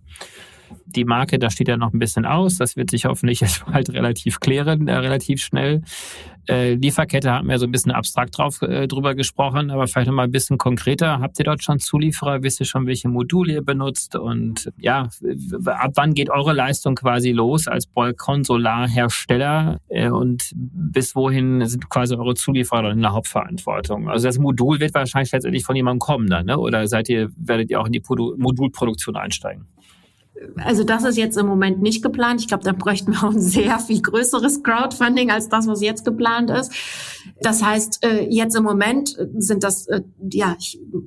Die 0.87 1.05
Marke, 1.05 1.39
da 1.39 1.51
steht 1.51 1.69
ja 1.69 1.77
noch 1.77 1.93
ein 1.93 1.99
bisschen 1.99 2.27
aus. 2.27 2.59
Das 2.59 2.77
wird 2.77 2.91
sich 2.91 3.05
hoffentlich 3.05 3.41
jetzt 3.43 3.65
bald 3.65 3.91
relativ 3.91 4.41
klären, 4.41 4.89
äh, 4.89 4.97
relativ 4.97 5.41
schnell. 5.43 5.83
Äh, 6.51 6.75
Lieferkette 6.75 7.31
haben 7.31 7.49
wir 7.49 7.59
so 7.59 7.67
ein 7.67 7.73
bisschen 7.73 7.93
abstrakt 7.93 8.37
drauf 8.37 8.61
äh, 8.63 8.89
drüber 8.89 9.15
gesprochen, 9.15 9.71
aber 9.71 9.87
vielleicht 9.87 10.09
noch 10.09 10.15
mal 10.15 10.25
ein 10.25 10.31
bisschen 10.31 10.59
konkreter. 10.59 11.21
Habt 11.21 11.39
ihr 11.39 11.45
dort 11.45 11.63
schon 11.63 11.79
Zulieferer? 11.79 12.43
Wisst 12.43 12.61
ihr 12.61 12.67
schon, 12.67 12.87
welche 12.87 13.09
Module 13.09 13.53
ihr 13.55 13.63
benutzt? 13.63 14.17
Und 14.17 14.71
ja, 14.77 15.09
ab 15.67 15.93
wann 15.95 16.15
geht 16.15 16.31
eure 16.31 16.53
Leistung 16.53 16.97
quasi 16.97 17.31
los 17.33 17.69
als 17.69 17.89
Konsularhersteller? 18.17 19.79
Äh, 19.89 20.11
und 20.11 20.51
bis 20.55 21.15
wohin 21.15 21.65
sind 21.67 21.89
quasi 21.89 22.15
eure 22.15 22.35
Zulieferer 22.35 22.91
in 22.91 23.01
der 23.01 23.13
Hauptverantwortung? 23.13 24.09
Also 24.09 24.27
das 24.27 24.39
Modul 24.39 24.81
wird 24.81 24.95
wahrscheinlich 24.95 25.33
letztendlich 25.33 25.65
von 25.65 25.77
jemandem 25.77 26.01
kommen 26.01 26.29
dann, 26.29 26.47
ne? 26.47 26.59
Oder 26.59 26.87
seid 26.89 27.09
ihr, 27.09 27.31
werdet 27.37 27.71
ihr 27.71 27.81
auch 27.81 27.87
in 27.87 27.93
die 27.93 28.03
Modulproduktion 28.09 29.17
einsteigen? 29.17 29.67
Also 30.57 30.85
das 30.85 31.05
ist 31.05 31.17
jetzt 31.17 31.37
im 31.37 31.47
Moment 31.47 31.83
nicht 31.83 32.03
geplant. 32.03 32.41
Ich 32.41 32.49
glaube, 32.49 32.65
da 32.65 32.73
bräuchten 32.73 33.13
wir 33.13 33.25
auch 33.25 33.33
ein 33.33 33.41
sehr 33.41 33.79
viel 33.79 34.01
größeres 34.01 34.63
Crowdfunding 34.63 35.31
als 35.31 35.49
das, 35.49 35.67
was 35.67 35.83
jetzt 35.83 36.05
geplant 36.05 36.51
ist. 36.51 36.73
Das 37.41 37.63
heißt, 37.63 38.05
äh, 38.05 38.27
jetzt 38.29 38.57
im 38.57 38.65
Moment 38.65 39.17
sind 39.39 39.65
das 39.65 39.87
äh, 39.89 40.03
ja 40.33 40.57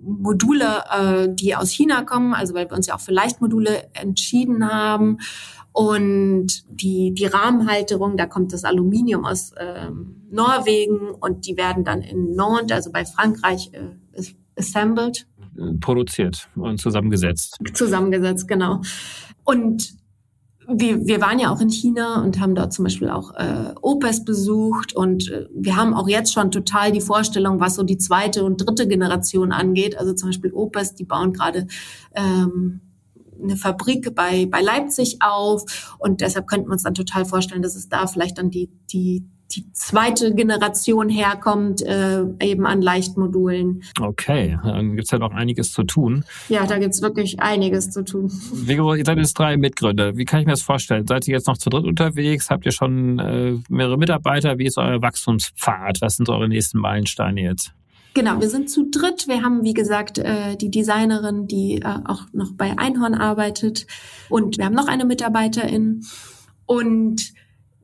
Module, 0.03 0.83
äh, 0.91 1.29
die 1.29 1.55
aus 1.55 1.71
China 1.71 2.03
kommen, 2.03 2.33
also 2.33 2.53
weil 2.53 2.69
wir 2.69 2.77
uns 2.77 2.87
ja 2.87 2.95
auch 2.95 3.01
für 3.01 3.13
Leichtmodule 3.13 3.89
entschieden 3.93 4.71
haben. 4.71 5.19
Und 5.71 6.65
die, 6.69 7.13
die 7.15 7.25
Rahmenhalterung, 7.25 8.15
da 8.15 8.27
kommt 8.27 8.53
das 8.53 8.63
Aluminium 8.63 9.25
aus 9.25 9.53
ähm, 9.57 10.27
Norwegen 10.29 11.09
und 11.19 11.47
die 11.47 11.57
werden 11.57 11.83
dann 11.83 12.01
in 12.01 12.35
Nantes, 12.35 12.71
also 12.71 12.91
bei 12.91 13.05
Frankreich, 13.05 13.71
äh, 13.73 14.23
assembled 14.55 15.25
produziert 15.79 16.49
und 16.55 16.79
zusammengesetzt. 16.79 17.57
Zusammengesetzt, 17.73 18.47
genau. 18.47 18.81
Und 19.43 19.95
wir, 20.67 21.05
wir 21.05 21.21
waren 21.21 21.39
ja 21.39 21.51
auch 21.51 21.59
in 21.59 21.69
China 21.69 22.23
und 22.23 22.39
haben 22.39 22.55
dort 22.55 22.73
zum 22.73 22.83
Beispiel 22.83 23.09
auch 23.09 23.33
äh, 23.35 23.73
Opes 23.81 24.23
besucht 24.23 24.95
und 24.95 25.29
äh, 25.29 25.47
wir 25.53 25.75
haben 25.75 25.93
auch 25.93 26.07
jetzt 26.07 26.33
schon 26.33 26.51
total 26.51 26.91
die 26.91 27.01
Vorstellung, 27.01 27.59
was 27.59 27.75
so 27.75 27.83
die 27.83 27.97
zweite 27.97 28.43
und 28.43 28.57
dritte 28.57 28.87
Generation 28.87 29.51
angeht. 29.51 29.97
Also 29.97 30.13
zum 30.13 30.29
Beispiel 30.29 30.53
Opes, 30.53 30.95
die 30.95 31.03
bauen 31.03 31.33
gerade 31.33 31.67
ähm, 32.15 32.81
eine 33.41 33.57
Fabrik 33.57 34.15
bei, 34.15 34.45
bei 34.45 34.61
Leipzig 34.61 35.17
auf 35.19 35.95
und 35.99 36.21
deshalb 36.21 36.47
könnten 36.47 36.67
wir 36.67 36.73
uns 36.73 36.83
dann 36.83 36.93
total 36.93 37.25
vorstellen, 37.25 37.61
dass 37.61 37.75
es 37.75 37.89
da 37.89 38.07
vielleicht 38.07 38.37
dann 38.37 38.49
die, 38.49 38.69
die 38.91 39.27
die 39.55 39.71
zweite 39.73 40.33
Generation 40.33 41.09
herkommt, 41.09 41.81
äh, 41.81 42.23
eben 42.41 42.65
an 42.65 42.81
Leichtmodulen. 42.81 43.83
Okay, 43.99 44.57
dann 44.63 44.95
gibt's 44.95 45.11
ja 45.11 45.19
noch 45.19 45.33
einiges 45.33 45.71
zu 45.71 45.83
tun. 45.83 46.25
Ja, 46.49 46.65
da 46.65 46.77
gibt's 46.77 47.01
wirklich 47.01 47.39
einiges 47.39 47.91
zu 47.91 48.03
tun. 48.03 48.31
Wie, 48.53 48.73
ihr 48.73 49.05
seid 49.05 49.17
jetzt 49.17 49.37
drei 49.37 49.57
Mitgründer. 49.57 50.17
Wie 50.17 50.25
kann 50.25 50.41
ich 50.41 50.45
mir 50.45 50.53
das 50.53 50.61
vorstellen? 50.61 51.05
Seid 51.07 51.27
ihr 51.27 51.35
jetzt 51.35 51.47
noch 51.47 51.57
zu 51.57 51.69
dritt 51.69 51.85
unterwegs? 51.85 52.49
Habt 52.49 52.65
ihr 52.65 52.71
schon 52.71 53.19
äh, 53.19 53.55
mehrere 53.69 53.97
Mitarbeiter? 53.97 54.57
Wie 54.57 54.65
ist 54.65 54.77
euer 54.77 55.01
Wachstumspfad? 55.01 56.01
Was 56.01 56.17
sind 56.17 56.29
eure 56.29 56.47
nächsten 56.47 56.79
Meilensteine 56.79 57.41
jetzt? 57.41 57.73
Genau, 58.13 58.39
wir 58.39 58.49
sind 58.49 58.69
zu 58.69 58.89
dritt. 58.91 59.27
Wir 59.27 59.41
haben, 59.41 59.63
wie 59.63 59.73
gesagt, 59.73 60.19
äh, 60.19 60.55
die 60.55 60.69
Designerin, 60.69 61.47
die 61.47 61.81
äh, 61.81 61.97
auch 62.05 62.25
noch 62.31 62.51
bei 62.53 62.77
Einhorn 62.77 63.15
arbeitet. 63.15 63.87
Und 64.29 64.57
wir 64.57 64.65
haben 64.65 64.75
noch 64.75 64.87
eine 64.87 65.05
Mitarbeiterin. 65.05 66.03
Und 66.65 67.33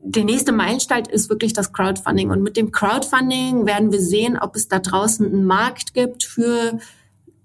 der 0.02 0.24
nächste 0.24 0.52
Meilenstein 0.52 1.06
ist 1.06 1.30
wirklich 1.30 1.54
das 1.54 1.74
Crowdfunding. 1.74 2.30
Und 2.30 2.42
mit 2.42 2.58
dem 2.58 2.72
Crowdfunding 2.72 3.66
werden 3.66 3.92
wir 3.92 4.02
sehen, 4.02 4.38
ob 4.40 4.56
es 4.56 4.68
da 4.68 4.80
draußen 4.80 5.26
einen 5.26 5.46
Markt 5.46 5.94
gibt 5.94 6.24
für, 6.24 6.80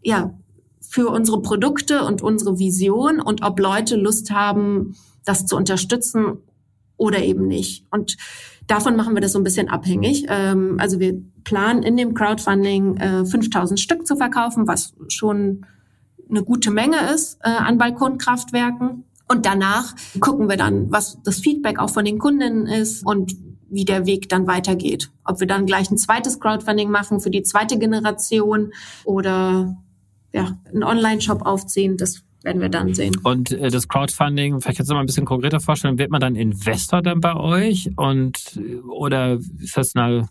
ja, 0.03 0.35
für 0.81 1.09
unsere 1.09 1.43
Produkte 1.43 2.05
und 2.05 2.23
unsere 2.23 2.59
Vision 2.59 3.21
und 3.21 3.43
ob 3.43 3.59
Leute 3.59 3.97
Lust 3.97 4.31
haben, 4.31 4.97
das 5.25 5.47
zu 5.47 5.57
unterstützen 5.57 6.39
oder 6.97 7.19
eben 7.19 7.49
nicht. 7.49 7.85
Und 7.91 8.17
davon 8.67 8.95
machen 8.95 9.15
wir 9.15 9.21
das 9.21 9.33
so 9.33 9.41
ein 9.41 9.45
bisschen 9.45 9.69
abhängig. 9.69 10.27
Ähm, 10.29 10.77
also 10.79 11.01
wir 11.01 11.21
planen 11.43 11.83
in 11.83 11.97
dem 11.97 12.15
Crowdfunding 12.15 12.97
äh, 12.99 13.25
5000 13.25 13.81
Stück 13.81 14.07
zu 14.07 14.17
verkaufen, 14.17 14.69
was 14.69 14.95
schon 15.09 15.67
eine 16.31 16.43
gute 16.43 16.71
Menge 16.71 17.13
ist 17.13 17.39
äh, 17.43 17.49
an 17.49 17.79
Balkonkraftwerken. 17.79 19.05
Und 19.29 19.47
danach 19.47 19.95
gucken 20.21 20.49
wir 20.49 20.57
dann, 20.57 20.91
was 20.91 21.19
das 21.23 21.39
Feedback 21.39 21.79
auch 21.79 21.91
von 21.91 22.05
den 22.05 22.19
Kundinnen 22.19 22.67
ist 22.67 23.07
und 23.07 23.35
wie 23.71 23.85
der 23.85 24.07
Weg 24.07 24.29
dann 24.29 24.47
weitergeht. 24.47 25.11
Ob 25.25 25.41
wir 25.41 25.47
dann 25.47 25.67
gleich 25.67 25.91
ein 25.91 25.99
zweites 25.99 26.39
Crowdfunding 26.39 26.91
machen 26.91 27.21
für 27.21 27.31
die 27.31 27.43
zweite 27.43 27.79
Generation 27.79 28.73
oder 29.05 29.77
ja, 30.33 30.59
einen 30.73 30.85
Online-Shop 30.85 31.43
aufziehen, 31.47 31.97
das 31.97 32.23
werden 32.43 32.61
wir 32.61 32.69
dann 32.69 32.95
sehen. 32.95 33.17
Und 33.23 33.53
äh, 33.53 33.71
das 33.71 33.89
Crowdfunding, 33.89 34.61
vielleicht 34.61 34.77
kannst 34.77 34.91
du 34.91 34.95
mal 34.95 35.01
ein 35.01 35.07
bisschen 35.07 35.25
konkreter 35.25 35.61
vorstellen, 35.61 35.99
wird 35.99 36.11
man 36.11 36.21
dann 36.21 36.37
Investor 36.37 37.03
dann 37.03 37.21
bei 37.21 37.35
euch 37.35 37.91
und 37.97 38.61
oder 38.89 39.39
ist 39.59 39.77
das 39.77 39.97
eine 39.97 40.29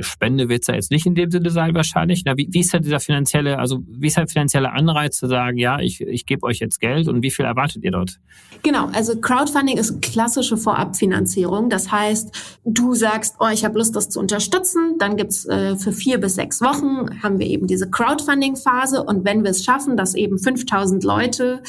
Spende 0.00 0.48
wird 0.48 0.62
es 0.62 0.66
ja 0.66 0.74
jetzt 0.74 0.90
nicht 0.90 1.06
in 1.06 1.14
dem 1.14 1.30
Sinne 1.30 1.50
sein 1.50 1.74
wahrscheinlich. 1.74 2.22
Na, 2.24 2.36
wie, 2.36 2.48
wie 2.50 2.60
ist 2.60 2.72
denn 2.72 2.82
dieser 2.82 3.00
finanzielle, 3.00 3.58
also 3.58 3.80
wie 3.86 4.08
ist 4.08 4.16
der 4.16 4.26
finanzielle 4.26 4.72
Anreiz 4.72 5.16
zu 5.16 5.26
sagen, 5.26 5.56
ja, 5.58 5.78
ich, 5.80 6.00
ich 6.00 6.26
gebe 6.26 6.44
euch 6.44 6.58
jetzt 6.58 6.80
Geld 6.80 7.08
und 7.08 7.22
wie 7.22 7.30
viel 7.30 7.44
erwartet 7.44 7.84
ihr 7.84 7.92
dort? 7.92 8.18
Genau, 8.62 8.88
also 8.92 9.18
Crowdfunding 9.20 9.76
ist 9.76 10.02
klassische 10.02 10.56
Vorabfinanzierung. 10.56 11.70
Das 11.70 11.92
heißt, 11.92 12.60
du 12.64 12.94
sagst, 12.94 13.36
oh, 13.38 13.48
ich 13.52 13.64
habe 13.64 13.78
Lust, 13.78 13.94
das 13.94 14.08
zu 14.08 14.18
unterstützen. 14.18 14.96
Dann 14.98 15.16
gibt's 15.16 15.44
äh, 15.46 15.76
für 15.76 15.92
vier 15.92 16.18
bis 16.18 16.34
sechs 16.34 16.60
Wochen 16.60 17.22
haben 17.22 17.38
wir 17.38 17.46
eben 17.46 17.66
diese 17.66 17.88
Crowdfunding-Phase 17.88 19.02
und 19.04 19.24
wenn 19.24 19.44
wir 19.44 19.50
es 19.50 19.64
schaffen, 19.64 19.96
dass 19.96 20.14
eben 20.14 20.38
5000 20.38 21.04
Leute 21.04 21.62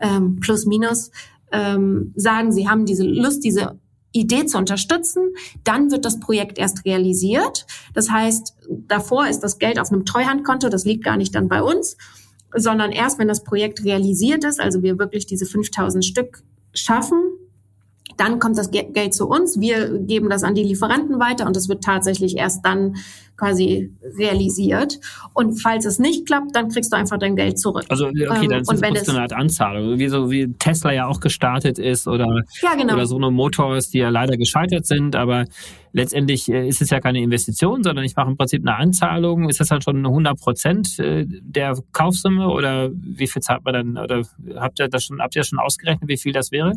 ähm, 0.00 0.40
plus 0.40 0.66
minus 0.66 1.10
ähm, 1.52 2.12
sagen, 2.16 2.52
sie 2.52 2.68
haben 2.68 2.86
diese 2.86 3.04
Lust, 3.04 3.44
diese 3.44 3.78
Idee 4.12 4.46
zu 4.46 4.58
unterstützen. 4.58 5.34
Dann 5.64 5.90
wird 5.90 6.04
das 6.04 6.20
Projekt 6.20 6.58
erst 6.58 6.84
realisiert. 6.84 7.66
Das 7.94 8.10
heißt, 8.10 8.54
davor 8.68 9.28
ist 9.28 9.40
das 9.40 9.58
Geld 9.58 9.78
auf 9.78 9.92
einem 9.92 10.04
Treuhandkonto, 10.04 10.68
das 10.68 10.84
liegt 10.84 11.04
gar 11.04 11.16
nicht 11.16 11.34
dann 11.34 11.48
bei 11.48 11.62
uns, 11.62 11.96
sondern 12.54 12.92
erst 12.92 13.18
wenn 13.18 13.28
das 13.28 13.44
Projekt 13.44 13.84
realisiert 13.84 14.44
ist, 14.44 14.60
also 14.60 14.82
wir 14.82 14.98
wirklich 14.98 15.26
diese 15.26 15.46
5000 15.46 16.04
Stück 16.04 16.42
schaffen, 16.72 17.18
dann 18.16 18.38
kommt 18.38 18.58
das 18.58 18.70
Geld 18.70 19.14
zu 19.14 19.28
uns, 19.28 19.60
wir 19.60 19.98
geben 19.98 20.28
das 20.28 20.42
an 20.42 20.54
die 20.54 20.64
Lieferanten 20.64 21.20
weiter 21.20 21.46
und 21.46 21.56
es 21.56 21.68
wird 21.68 21.84
tatsächlich 21.84 22.36
erst 22.36 22.64
dann 22.64 22.96
quasi 23.38 23.90
realisiert. 24.18 24.98
Und 25.32 25.60
falls 25.62 25.86
es 25.86 25.98
nicht 25.98 26.26
klappt, 26.26 26.54
dann 26.54 26.68
kriegst 26.68 26.92
du 26.92 26.96
einfach 26.96 27.18
dein 27.18 27.36
Geld 27.36 27.58
zurück. 27.58 27.84
Also 27.88 28.08
okay, 28.08 28.24
dann 28.26 28.52
ähm, 28.52 28.60
ist 28.62 28.82
ähm, 28.82 28.94
es 28.94 29.08
eine 29.08 29.20
Art 29.20 29.32
Anzahlung, 29.32 29.98
wie 29.98 30.08
so 30.08 30.30
wie 30.30 30.52
Tesla 30.58 30.92
ja 30.92 31.06
auch 31.06 31.20
gestartet 31.20 31.78
ist 31.78 32.08
oder 32.08 32.26
ja, 32.62 32.74
genau. 32.74 32.94
oder 32.94 33.06
so 33.06 33.16
eine 33.16 33.30
Motors, 33.30 33.90
die 33.90 33.98
ja 33.98 34.10
leider 34.10 34.36
gescheitert 34.36 34.86
sind, 34.86 35.14
aber 35.16 35.44
letztendlich 35.92 36.48
äh, 36.48 36.66
ist 36.68 36.82
es 36.82 36.90
ja 36.90 37.00
keine 37.00 37.20
Investition, 37.20 37.82
sondern 37.82 38.04
ich 38.04 38.16
mache 38.16 38.28
im 38.28 38.36
Prinzip 38.36 38.66
eine 38.66 38.76
Anzahlung. 38.76 39.48
Ist 39.48 39.60
das 39.60 39.68
dann 39.68 39.80
schon 39.82 40.04
100 40.04 40.38
Prozent 40.38 40.98
äh, 40.98 41.24
der 41.26 41.78
Kaufsumme 41.92 42.48
oder 42.48 42.90
wie 42.92 43.28
viel 43.28 43.40
zahlt 43.40 43.64
man 43.64 43.74
dann 43.74 43.98
oder 43.98 44.22
habt 44.56 44.80
ihr 44.80 44.88
das 44.88 45.04
schon 45.04 45.20
habt 45.20 45.36
ihr 45.36 45.44
schon 45.44 45.58
ausgerechnet, 45.58 46.08
wie 46.08 46.18
viel 46.18 46.32
das 46.32 46.50
wäre? 46.50 46.72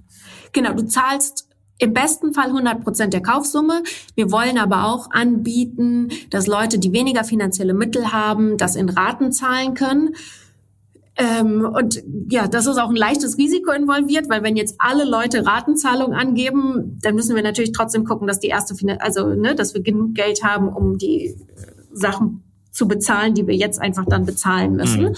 Genau, 0.54 0.74
du 0.74 0.86
zahlst 0.86 1.51
im 1.82 1.94
besten 1.94 2.34
Fall 2.34 2.48
100 2.48 2.84
Prozent 2.84 3.12
der 3.12 3.24
Kaufsumme. 3.24 3.82
Wir 4.16 4.32
wollen 4.32 4.60
aber 4.60 4.86
auch 4.86 5.10
anbieten, 5.10 6.10
dass 6.30 6.46
Leute, 6.46 6.78
die 6.78 6.94
weniger 6.94 7.24
finanzielle 7.24 7.74
Mittel 7.74 8.12
haben, 8.14 8.58
das 8.58 8.76
in 8.76 8.88
Raten 8.88 9.32
zahlen 9.32 9.74
können. 9.74 10.12
Ähm, 11.16 11.66
und 11.66 12.04
ja, 12.30 12.48
das 12.48 12.68
ist 12.68 12.78
auch 12.78 12.90
ein 12.90 12.96
leichtes 12.96 13.40
Risiko 13.40 13.72
involviert, 13.72 14.30
weil 14.30 14.44
wenn 14.44 14.56
jetzt 14.56 14.76
alle 14.78 15.06
Leute 15.06 15.44
Ratenzahlung 15.46 16.14
angeben, 16.14 17.00
dann 17.02 17.16
müssen 17.16 17.36
wir 17.36 17.42
natürlich 17.42 17.72
trotzdem 17.72 18.06
gucken, 18.06 18.28
dass 18.28 18.40
die 18.40 18.48
erste, 18.48 18.76
also 19.00 19.30
ne, 19.30 19.56
dass 19.56 19.74
wir 19.74 19.82
genug 19.82 20.14
Geld 20.14 20.44
haben, 20.44 20.70
um 20.70 21.00
die 21.00 21.36
Sachen 21.92 22.44
zu 22.70 22.88
bezahlen, 22.88 23.34
die 23.34 23.48
wir 23.48 23.56
jetzt 23.56 23.82
einfach 23.82 24.06
dann 24.06 24.26
bezahlen 24.26 24.76
müssen. 24.76 25.04
Mhm. 25.04 25.16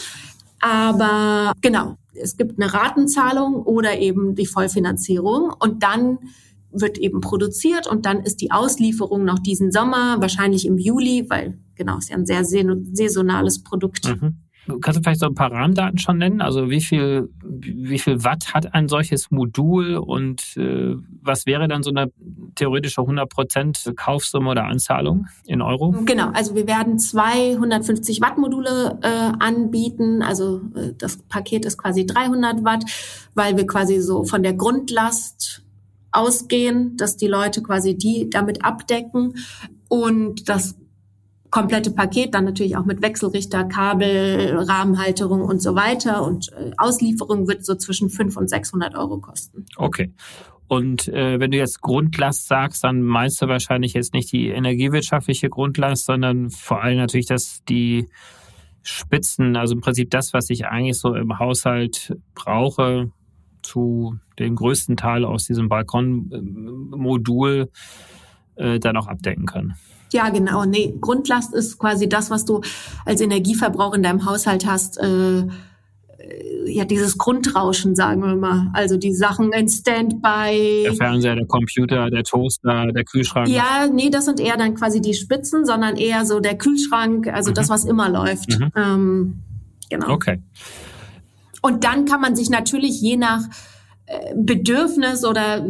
Aber 0.61 1.51
genau, 1.59 1.97
es 2.13 2.37
gibt 2.37 2.57
eine 2.57 2.73
Ratenzahlung 2.73 3.55
oder 3.63 3.99
eben 3.99 4.33
die 4.33 4.45
Vollfinanzierung 4.45 5.53
und 5.59 5.83
dann 5.83 6.19
wird 6.73 6.97
eben 6.97 7.21
produziert 7.21 7.87
und 7.87 8.05
dann 8.05 8.21
ist 8.21 8.41
die 8.41 8.51
Auslieferung 8.51 9.23
noch 9.25 9.39
diesen 9.39 9.71
Sommer, 9.71 10.19
wahrscheinlich 10.19 10.65
im 10.65 10.77
Juli, 10.77 11.25
weil 11.29 11.57
genau, 11.75 11.97
ist 11.97 12.09
ja 12.09 12.17
ein 12.17 12.25
sehr 12.25 12.43
saisonales 12.43 13.63
Produkt. 13.63 14.07
Mhm. 14.07 14.37
Kannst 14.81 14.99
du 14.99 15.03
vielleicht 15.03 15.19
so 15.19 15.25
ein 15.25 15.35
paar 15.35 15.51
Rahmendaten 15.51 15.97
schon 15.97 16.17
nennen? 16.17 16.39
Also 16.39 16.69
wie 16.69 16.79
viel, 16.79 17.29
wie 17.43 17.99
viel 17.99 18.23
Watt 18.23 18.53
hat 18.53 18.73
ein 18.73 18.87
solches 18.87 19.29
Modul 19.29 19.97
und 19.97 20.55
äh, 20.55 20.95
was 21.21 21.45
wäre 21.45 21.67
dann 21.67 21.83
so 21.83 21.89
eine 21.89 22.11
theoretische 22.55 23.01
100% 23.01 23.93
Kaufsumme 23.95 24.51
oder 24.51 24.65
Anzahlung 24.65 25.27
in 25.45 25.61
Euro? 25.61 25.93
Genau, 26.05 26.29
also 26.29 26.55
wir 26.55 26.65
werden 26.65 26.97
250 26.97 28.21
Watt 28.21 28.37
Module 28.37 28.99
äh, 29.01 29.31
anbieten. 29.43 30.21
Also 30.21 30.61
äh, 30.75 30.93
das 30.97 31.17
Paket 31.17 31.65
ist 31.65 31.77
quasi 31.77 32.05
300 32.05 32.63
Watt, 32.63 32.85
weil 33.35 33.57
wir 33.57 33.67
quasi 33.67 33.99
so 33.99 34.23
von 34.23 34.43
der 34.43 34.53
Grundlast 34.53 35.62
ausgehen, 36.13 36.95
dass 36.97 37.17
die 37.17 37.27
Leute 37.27 37.61
quasi 37.61 37.97
die 37.97 38.29
damit 38.29 38.63
abdecken 38.63 39.35
und 39.89 40.47
das 40.47 40.75
komplette 41.49 41.91
Paket 41.91 42.33
dann 42.33 42.45
natürlich 42.45 42.77
auch 42.77 42.85
mit 42.85 43.03
Wechselrichter, 43.03 43.65
Kabel, 43.65 44.57
Rahmenhalterung 44.57 45.41
und 45.41 45.61
so 45.61 45.75
weiter 45.75 46.23
und 46.23 46.51
äh, 46.53 46.71
Auslieferung 46.77 47.47
wird 47.47 47.63
so 47.63 47.75
zwischen 47.75 48.09
500 48.09 48.41
und 48.41 48.49
600 48.49 48.95
Euro 48.95 49.19
kosten. 49.19 49.65
Okay. 49.75 50.11
Und 50.67 51.07
äh, 51.09 51.39
wenn 51.39 51.51
du 51.51 51.57
jetzt 51.57 51.81
Grundlast 51.81 52.47
sagst, 52.47 52.83
dann 52.83 53.03
meinst 53.03 53.39
du 53.39 53.47
wahrscheinlich 53.47 53.93
jetzt 53.93 54.15
nicht 54.15 54.31
die 54.31 54.47
energiewirtschaftliche 54.47 55.49
Grundlast, 55.49 56.05
sondern 56.05 56.49
vor 56.49 56.81
allem 56.81 56.97
natürlich, 56.97 57.27
dass 57.27 57.63
die 57.69 58.09
Spitzen, 58.81 59.55
also 59.55 59.75
im 59.75 59.81
Prinzip 59.81 60.09
das, 60.09 60.33
was 60.33 60.49
ich 60.49 60.65
eigentlich 60.65 60.97
so 60.97 61.13
im 61.13 61.37
Haushalt 61.37 62.17
brauche, 62.33 63.11
zu 63.63 64.17
dem 64.39 64.55
größten 64.55 64.97
Teil 64.97 65.25
aus 65.25 65.45
diesem 65.45 65.69
Balkonmodul 65.69 67.69
äh, 68.55 68.79
dann 68.79 68.97
auch 68.97 69.07
abdecken 69.07 69.45
kann. 69.45 69.75
Ja, 70.11 70.29
genau. 70.29 70.65
Nee, 70.65 70.95
Grundlast 71.01 71.53
ist 71.53 71.79
quasi 71.79 72.07
das, 72.07 72.29
was 72.29 72.45
du 72.45 72.61
als 73.05 73.19
Energieverbrauch 73.19 73.95
in 73.95 74.03
deinem 74.03 74.25
Haushalt 74.25 74.67
hast. 74.67 74.99
Äh, 74.99 75.39
äh, 75.39 76.71
ja, 76.71 76.85
dieses 76.85 77.17
Grundrauschen, 77.17 77.95
sagen 77.95 78.21
wir 78.21 78.35
mal. 78.35 78.69
Also 78.73 78.97
die 78.97 79.13
Sachen 79.13 79.51
in 79.51 79.67
Standby. 79.67 80.83
Der 80.83 80.93
Fernseher, 80.93 81.35
der 81.35 81.45
Computer, 81.45 82.09
der 82.09 82.23
Toaster, 82.23 82.91
der 82.91 83.03
Kühlschrank. 83.03 83.49
Ja, 83.49 83.87
nee, 83.91 84.09
das 84.09 84.25
sind 84.25 84.39
eher 84.39 84.55
dann 84.55 84.75
quasi 84.75 85.01
die 85.01 85.13
Spitzen, 85.13 85.65
sondern 85.65 85.97
eher 85.97 86.25
so 86.25 86.39
der 86.39 86.57
Kühlschrank, 86.57 87.27
also 87.27 87.49
mhm. 87.49 87.55
das, 87.55 87.69
was 87.69 87.83
immer 87.83 88.09
läuft. 88.09 88.59
Mhm. 88.59 88.71
Ähm, 88.75 89.39
genau. 89.89 90.09
Okay. 90.09 90.39
Und 91.63 91.85
dann 91.85 92.05
kann 92.05 92.21
man 92.21 92.35
sich 92.35 92.49
natürlich 92.49 93.01
je 93.01 93.15
nach 93.15 93.47
äh, 94.05 94.33
Bedürfnis 94.35 95.25
oder 95.25 95.65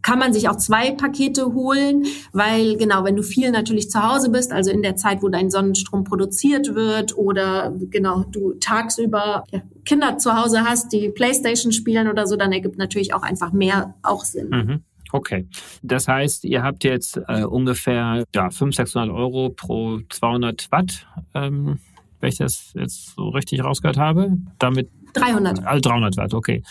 kann 0.00 0.18
man 0.18 0.32
sich 0.32 0.48
auch 0.48 0.56
zwei 0.56 0.92
Pakete 0.92 1.52
holen, 1.52 2.04
weil 2.32 2.76
genau, 2.76 3.04
wenn 3.04 3.16
du 3.16 3.22
viel 3.22 3.50
natürlich 3.50 3.90
zu 3.90 4.02
Hause 4.02 4.30
bist, 4.30 4.50
also 4.52 4.70
in 4.70 4.82
der 4.82 4.96
Zeit, 4.96 5.22
wo 5.22 5.28
dein 5.28 5.50
Sonnenstrom 5.50 6.04
produziert 6.04 6.74
wird 6.74 7.18
oder 7.18 7.74
genau, 7.90 8.24
du 8.30 8.54
tagsüber 8.54 9.44
Kinder 9.84 10.16
zu 10.16 10.40
Hause 10.40 10.62
hast, 10.62 10.92
die 10.92 11.10
Playstation 11.10 11.70
spielen 11.70 12.08
oder 12.08 12.26
so, 12.26 12.36
dann 12.36 12.52
ergibt 12.52 12.78
natürlich 12.78 13.12
auch 13.12 13.22
einfach 13.22 13.52
mehr 13.52 13.94
auch 14.02 14.24
Sinn. 14.24 14.48
Mhm. 14.48 14.82
Okay, 15.12 15.46
das 15.82 16.08
heißt, 16.08 16.44
ihr 16.44 16.62
habt 16.62 16.82
jetzt 16.84 17.20
äh, 17.28 17.44
ungefähr 17.44 18.24
ja, 18.34 18.50
500, 18.50 18.88
600 18.88 19.10
Euro 19.10 19.50
pro 19.50 20.00
200 20.08 20.70
Watt, 20.70 21.06
ähm, 21.34 21.78
wenn 22.20 22.28
ich 22.28 22.38
das 22.38 22.72
jetzt 22.74 23.14
so 23.16 23.28
richtig 23.28 23.62
rausgehört 23.62 23.98
habe. 23.98 24.36
Damit 24.58 24.88
300. 25.16 25.66
Also 25.66 25.80
300 25.80 26.16
Watt, 26.16 26.34
okay. 26.34 26.62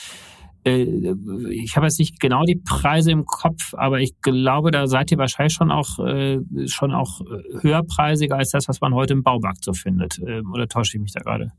Äh, 0.66 1.14
ich 1.50 1.76
habe 1.76 1.86
jetzt 1.86 2.00
nicht 2.00 2.20
genau 2.20 2.44
die 2.44 2.56
Preise 2.56 3.12
im 3.12 3.26
Kopf, 3.26 3.74
aber 3.74 4.00
ich 4.00 4.20
glaube, 4.22 4.72
da 4.72 4.88
seid 4.88 5.12
ihr 5.12 5.18
wahrscheinlich 5.18 5.54
schon 5.54 5.72
auch 5.72 6.00
äh, 6.00 6.40
schon 6.68 6.94
auch 6.94 7.22
höherpreisiger 7.62 8.38
als 8.38 8.50
das, 8.52 8.68
was 8.68 8.82
man 8.82 8.94
heute 8.94 9.14
im 9.14 9.24
Baumarkt 9.24 9.64
so 9.64 9.74
findet. 9.74 10.20
Ähm, 10.26 10.52
oder 10.52 10.68
täusche 10.68 10.98
ich 10.98 11.02
mich 11.02 11.14
da 11.14 11.22
gerade? 11.22 11.52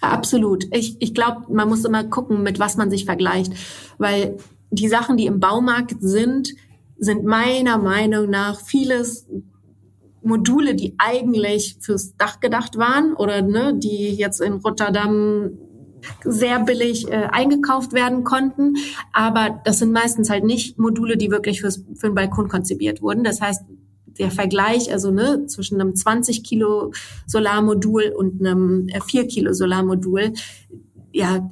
Absolut. 0.00 0.64
Ich, 0.72 0.96
ich 1.00 1.12
glaube, 1.12 1.52
man 1.52 1.68
muss 1.68 1.84
immer 1.84 2.04
gucken, 2.04 2.42
mit 2.42 2.60
was 2.60 2.76
man 2.76 2.88
sich 2.88 3.04
vergleicht, 3.04 3.52
weil 3.98 4.36
die 4.70 4.88
Sachen, 4.88 5.16
die 5.16 5.26
im 5.26 5.40
Baumarkt 5.40 5.96
sind, 6.00 6.50
sind 6.98 7.24
meiner 7.24 7.78
Meinung 7.78 8.30
nach 8.30 8.60
vieles 8.60 9.26
Module, 10.22 10.74
die 10.74 10.94
eigentlich 10.98 11.78
fürs 11.80 12.16
Dach 12.16 12.40
gedacht 12.40 12.76
waren 12.76 13.14
oder 13.14 13.42
ne, 13.42 13.74
die 13.76 14.10
jetzt 14.10 14.40
in 14.40 14.54
Rotterdam 14.54 15.50
sehr 16.24 16.60
billig 16.60 17.08
äh, 17.08 17.28
eingekauft 17.30 17.92
werden 17.92 18.24
konnten. 18.24 18.76
Aber 19.12 19.60
das 19.64 19.78
sind 19.78 19.92
meistens 19.92 20.30
halt 20.30 20.44
nicht 20.44 20.78
Module, 20.78 21.16
die 21.16 21.30
wirklich 21.30 21.60
fürs, 21.60 21.84
für 21.94 22.08
den 22.08 22.14
Balkon 22.14 22.48
konzipiert 22.48 23.02
wurden. 23.02 23.24
Das 23.24 23.40
heißt, 23.40 23.64
der 24.18 24.30
Vergleich, 24.30 24.92
also 24.92 25.10
ne, 25.10 25.46
zwischen 25.46 25.80
einem 25.80 25.94
20 25.94 26.42
Kilo 26.42 26.92
Solarmodul 27.26 28.12
und 28.16 28.44
einem 28.44 28.88
4 29.06 29.22
äh, 29.22 29.26
Kilo 29.26 29.52
Solarmodul, 29.52 30.32
ja, 31.12 31.48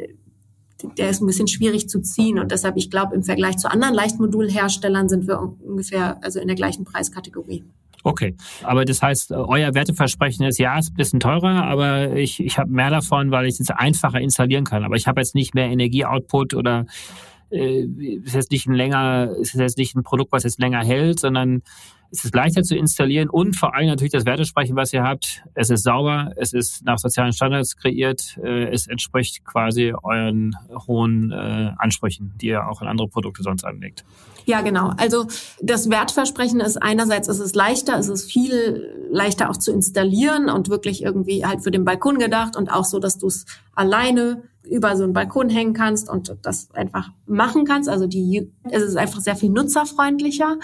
der 0.98 1.10
ist 1.10 1.22
ein 1.22 1.26
bisschen 1.26 1.48
schwierig 1.48 1.88
zu 1.88 2.00
ziehen. 2.00 2.38
Und 2.38 2.52
deshalb, 2.52 2.76
ich 2.76 2.90
glaube, 2.90 3.14
im 3.14 3.22
Vergleich 3.22 3.56
zu 3.56 3.70
anderen 3.70 3.94
Leichtmodulherstellern 3.94 5.08
sind 5.08 5.26
wir 5.26 5.40
ungefähr 5.40 6.22
also 6.22 6.38
in 6.38 6.48
der 6.48 6.56
gleichen 6.56 6.84
Preiskategorie. 6.84 7.64
Okay, 8.06 8.36
aber 8.62 8.84
das 8.84 9.02
heißt, 9.02 9.32
euer 9.32 9.74
Werteversprechen 9.74 10.46
ist, 10.46 10.58
ja, 10.58 10.78
ist 10.78 10.92
ein 10.92 10.94
bisschen 10.94 11.18
teurer, 11.18 11.64
aber 11.64 12.14
ich, 12.14 12.38
ich 12.38 12.56
habe 12.56 12.70
mehr 12.70 12.88
davon, 12.88 13.32
weil 13.32 13.46
ich 13.46 13.58
es 13.58 13.68
einfacher 13.68 14.20
installieren 14.20 14.62
kann. 14.62 14.84
Aber 14.84 14.94
ich 14.94 15.08
habe 15.08 15.20
jetzt 15.20 15.34
nicht 15.34 15.56
mehr 15.56 15.66
Energieoutput 15.66 16.54
oder 16.54 16.86
ist 17.56 18.34
jetzt 18.34 18.50
nicht 18.50 18.66
ein 18.66 18.74
länger, 18.74 19.30
ist 19.40 19.54
jetzt 19.54 19.78
nicht 19.78 19.94
ein 19.94 20.02
Produkt, 20.02 20.32
was 20.32 20.44
jetzt 20.44 20.60
länger 20.60 20.84
hält, 20.84 21.20
sondern 21.20 21.62
es 22.10 22.24
ist 22.24 22.34
leichter 22.34 22.62
zu 22.62 22.76
installieren 22.76 23.28
und 23.28 23.56
vor 23.56 23.74
allem 23.74 23.88
natürlich 23.88 24.12
das 24.12 24.26
Wertesprechen, 24.26 24.76
was 24.76 24.92
ihr 24.92 25.02
habt. 25.02 25.42
Es 25.54 25.70
ist 25.70 25.82
sauber, 25.82 26.32
es 26.36 26.52
ist 26.52 26.84
nach 26.84 26.98
sozialen 26.98 27.32
Standards 27.32 27.76
kreiert, 27.76 28.38
äh, 28.42 28.68
es 28.70 28.86
entspricht 28.86 29.44
quasi 29.44 29.92
euren 30.02 30.56
hohen 30.86 31.32
äh, 31.32 31.72
Ansprüchen, 31.78 32.34
die 32.40 32.46
ihr 32.48 32.68
auch 32.68 32.80
in 32.80 32.88
andere 32.88 33.08
Produkte 33.08 33.42
sonst 33.42 33.64
anlegt. 33.64 34.04
Ja, 34.44 34.60
genau. 34.60 34.92
Also 34.96 35.26
das 35.60 35.90
Wertversprechen 35.90 36.60
ist 36.60 36.80
einerseits, 36.80 37.26
es 37.26 37.40
ist 37.40 37.56
leichter, 37.56 37.98
es 37.98 38.08
ist 38.08 38.30
viel 38.30 39.08
leichter 39.10 39.50
auch 39.50 39.56
zu 39.56 39.72
installieren 39.72 40.48
und 40.48 40.68
wirklich 40.68 41.02
irgendwie 41.02 41.44
halt 41.44 41.64
für 41.64 41.72
den 41.72 41.84
Balkon 41.84 42.18
gedacht 42.18 42.56
und 42.56 42.70
auch 42.70 42.84
so, 42.84 43.00
dass 43.00 43.18
du 43.18 43.26
es 43.26 43.44
alleine 43.74 44.44
über 44.68 44.96
so 44.96 45.04
einen 45.04 45.12
Balkon 45.12 45.48
hängen 45.48 45.74
kannst 45.74 46.08
und 46.08 46.36
das 46.42 46.68
einfach 46.74 47.10
machen 47.26 47.64
kannst. 47.64 47.88
Also 47.88 48.06
die, 48.06 48.52
es 48.70 48.82
ist 48.82 48.96
einfach 48.96 49.20
sehr 49.20 49.36
viel 49.36 49.50
nutzerfreundlicher. 49.50 50.58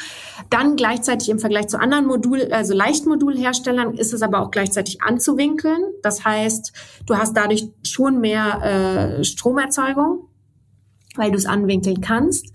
Dann 0.50 0.76
gleichzeitig 0.76 1.28
im 1.28 1.38
Vergleich 1.38 1.68
zu 1.68 1.78
anderen 1.78 2.06
Modul, 2.06 2.52
also 2.52 2.74
Leichtmodulherstellern 2.74 3.94
ist 3.94 4.12
es 4.12 4.22
aber 4.22 4.40
auch 4.40 4.50
gleichzeitig 4.50 5.02
anzuwinkeln. 5.02 5.82
Das 6.02 6.24
heißt, 6.24 6.72
du 7.06 7.16
hast 7.16 7.36
dadurch 7.36 7.68
schon 7.82 8.20
mehr 8.20 9.18
äh, 9.18 9.24
Stromerzeugung 9.24 10.28
weil 11.16 11.30
du 11.30 11.36
es 11.36 11.46
anwinkeln 11.46 12.00
kannst. 12.00 12.52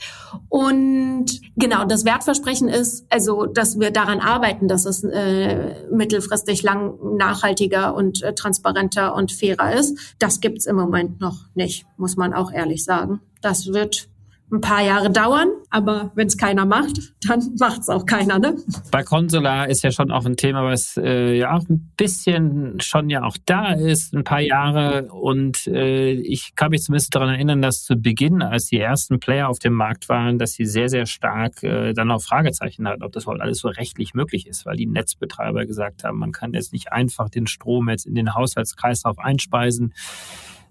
Und 0.49 1.25
genau, 1.55 1.85
das 1.85 2.05
Wertversprechen 2.05 2.67
ist, 2.67 3.05
also, 3.09 3.45
dass 3.45 3.79
wir 3.79 3.91
daran 3.91 4.19
arbeiten, 4.19 4.67
dass 4.67 4.85
es 4.85 5.03
äh, 5.03 5.75
mittelfristig 5.91 6.63
lang 6.63 7.17
nachhaltiger 7.17 7.95
und 7.95 8.23
äh, 8.23 8.33
transparenter 8.33 9.15
und 9.15 9.31
fairer 9.31 9.73
ist. 9.73 10.15
Das 10.19 10.39
gibt's 10.39 10.65
im 10.65 10.75
Moment 10.75 11.19
noch 11.19 11.45
nicht, 11.55 11.85
muss 11.97 12.17
man 12.17 12.33
auch 12.33 12.51
ehrlich 12.51 12.83
sagen. 12.83 13.21
Das 13.41 13.67
wird 13.67 14.09
ein 14.51 14.61
paar 14.61 14.81
Jahre 14.81 15.09
dauern, 15.11 15.49
aber 15.69 16.11
wenn 16.15 16.27
es 16.27 16.37
keiner 16.37 16.65
macht, 16.65 17.13
dann 17.27 17.41
macht 17.59 17.81
es 17.81 17.89
auch 17.89 18.05
keiner. 18.05 18.39
Ne? 18.39 18.55
Bei 18.91 19.03
Consular 19.03 19.67
ist 19.67 19.83
ja 19.83 19.91
schon 19.91 20.11
auch 20.11 20.25
ein 20.25 20.37
Thema, 20.37 20.63
was 20.63 20.95
äh, 20.97 21.37
ja 21.37 21.53
auch 21.53 21.67
ein 21.67 21.91
bisschen 21.97 22.79
schon 22.79 23.09
ja 23.09 23.23
auch 23.23 23.37
da 23.45 23.73
ist, 23.73 24.13
ein 24.13 24.23
paar 24.23 24.39
Jahre. 24.39 25.09
Und 25.11 25.67
äh, 25.67 26.11
ich 26.11 26.55
kann 26.55 26.71
mich 26.71 26.83
zumindest 26.83 27.13
daran 27.13 27.29
erinnern, 27.29 27.61
dass 27.61 27.83
zu 27.83 27.97
Beginn, 27.97 28.41
als 28.41 28.67
die 28.67 28.79
ersten 28.79 29.19
Player 29.19 29.49
auf 29.49 29.59
dem 29.59 29.73
Markt 29.73 30.07
waren, 30.07 30.39
dass 30.39 30.53
sie 30.53 30.65
sehr, 30.65 30.87
sehr 30.87 31.05
stark 31.05 31.63
äh, 31.63 31.93
dann 31.93 32.09
auch 32.09 32.21
Fragezeichen 32.21 32.87
hatten, 32.87 33.03
ob 33.03 33.11
das 33.11 33.27
wohl 33.27 33.41
alles 33.41 33.59
so 33.59 33.67
rechtlich 33.67 34.13
möglich 34.13 34.47
ist, 34.47 34.65
weil 34.65 34.77
die 34.77 34.87
Netzbetreiber 34.87 35.65
gesagt 35.65 36.05
haben, 36.05 36.19
man 36.19 36.31
kann 36.31 36.53
jetzt 36.53 36.71
nicht 36.71 36.91
einfach 36.91 37.29
den 37.29 37.47
Strom 37.47 37.89
jetzt 37.89 38.05
in 38.05 38.15
den 38.15 38.33
Haushaltskreislauf 38.33 39.19
einspeisen. 39.19 39.93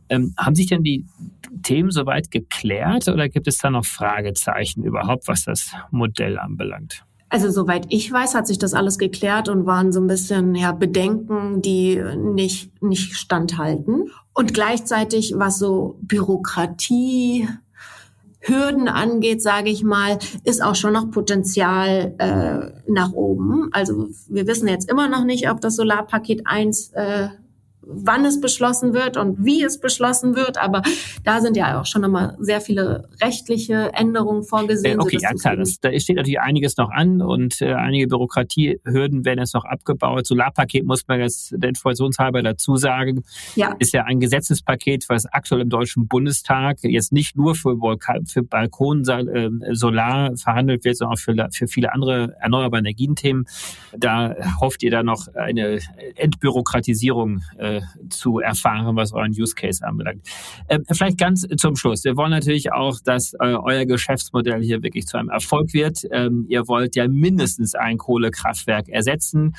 Ähm, 0.09 0.35
haben 0.37 0.55
sich 0.55 0.67
denn 0.67 0.83
die 0.83 1.05
Themen 1.63 1.91
soweit 1.91 2.31
geklärt 2.31 3.09
oder 3.09 3.29
gibt 3.29 3.49
es 3.49 3.59
da 3.59 3.71
noch 3.71 3.85
Fragezeichen 3.85 4.85
überhaupt, 4.85 5.29
was 5.29 5.45
das 5.45 5.73
Modell 5.91 6.39
anbelangt? 6.39 7.05
Also 7.29 7.51
soweit 7.51 7.87
ich 7.89 8.11
weiß, 8.11 8.35
hat 8.35 8.47
sich 8.47 8.59
das 8.59 8.73
alles 8.73 8.99
geklärt 8.99 9.49
und 9.49 9.67
waren 9.67 9.93
so 9.93 10.01
ein 10.01 10.07
bisschen 10.07 10.55
ja 10.55 10.73
Bedenken, 10.73 11.61
die 11.61 12.01
nicht 12.17 12.83
nicht 12.83 13.17
standhalten. 13.17 14.11
Und 14.33 14.55
gleichzeitig 14.55 15.35
was 15.37 15.59
so 15.59 15.99
Bürokratie 16.03 17.49
Hürden 18.49 18.89
angeht, 18.89 19.43
sage 19.43 19.71
ich 19.71 19.83
mal, 19.83 20.19
ist 20.45 20.63
auch 20.63 20.77
schon 20.77 20.93
noch 20.93 21.11
Potenzial 21.11 22.15
äh, 22.19 22.91
nach 22.91 23.13
oben. 23.13 23.71
Also 23.73 24.09
wir 24.29 24.47
wissen 24.47 24.69
jetzt 24.69 24.91
immer 24.91 25.09
noch 25.09 25.25
nicht, 25.25 25.51
ob 25.51 25.61
das 25.61 25.77
Solarpaket 25.77 26.47
1 26.47 26.93
äh, 26.93 27.29
wann 27.87 28.25
es 28.25 28.41
beschlossen 28.41 28.93
wird 28.93 29.17
und 29.17 29.45
wie 29.45 29.63
es 29.63 29.81
beschlossen 29.81 30.35
wird. 30.35 30.59
Aber 30.59 30.83
da 31.25 31.41
sind 31.41 31.57
ja 31.57 31.81
auch 31.81 31.87
schon 31.87 32.03
nochmal 32.03 32.37
sehr 32.41 32.61
viele 32.61 33.09
rechtliche 33.23 33.93
Änderungen 33.95 34.43
vorgesehen. 34.43 34.99
Äh, 34.99 35.03
okay, 35.03 35.19
ja 35.21 35.33
klar, 35.33 35.57
das, 35.57 35.79
da 35.81 35.97
steht 35.99 36.17
natürlich 36.17 36.41
einiges 36.41 36.77
noch 36.77 36.91
an 36.91 37.23
und 37.23 37.61
äh, 37.63 37.73
einige 37.75 38.09
Bürokratiehürden 38.09 39.25
werden 39.25 39.39
jetzt 39.39 39.55
noch 39.55 39.65
abgebaut. 39.65 40.27
Solarpaket 40.27 40.85
muss 40.85 41.07
man 41.07 41.21
jetzt 41.21 41.55
der 41.57 41.69
Informationshalber 41.69 42.43
dazu 42.43 42.77
sagen, 42.77 43.23
ja. 43.55 43.75
ist 43.79 43.93
ja 43.93 44.05
ein 44.05 44.21
Gesetzespaket, 44.21 45.09
was 45.09 45.27
aktuell 45.27 45.61
im 45.61 45.71
Deutschen 45.71 46.09
Bundestag 46.09 46.79
jetzt 46.83 47.13
nicht 47.13 47.37
nur 47.37 47.55
für, 47.55 47.77
Balkon, 47.77 48.27
für 48.27 48.43
Balkon 48.43 49.07
äh, 49.09 49.51
Solar 49.75 50.37
verhandelt 50.37 50.85
wird, 50.85 50.97
sondern 50.97 51.17
auch 51.17 51.21
für, 51.21 51.35
für 51.53 51.69
viele 51.69 51.93
andere 51.93 52.37
erneuerbare 52.41 52.81
Energienthemen. 52.81 53.47
Da 53.97 54.35
hofft 54.61 54.83
ihr 54.83 54.91
da 54.91 55.03
noch 55.03 55.29
eine 55.35 55.79
Entbürokratisierung 56.17 57.43
äh, 57.59 57.76
zu 58.09 58.41
erfahren, 58.41 58.97
was 58.97 59.13
euren 59.13 59.31
Use 59.31 59.55
Case 59.55 59.85
anbelangt. 59.87 60.23
Ähm, 60.69 60.85
vielleicht 60.91 61.19
ganz 61.19 61.47
zum 61.57 61.77
Schluss. 61.77 62.05
Wir 62.05 62.17
wollen 62.17 62.31
natürlich 62.31 62.73
auch, 62.73 62.99
dass 63.05 63.35
äh, 63.35 63.55
euer 63.55 63.85
Geschäftsmodell 63.85 64.63
hier 64.63 64.83
wirklich 64.83 65.07
zu 65.07 65.17
einem 65.17 65.31
Erfolg 65.31 65.73
wird. 65.73 66.03
Ähm, 66.11 66.47
ihr 66.49 66.69
wollt 66.69 66.97
ja 66.97 67.09
mindestens 67.09 67.75
ein 67.75 67.99
Kohlekraftwerk 67.99 68.89
ersetzen. 68.89 69.55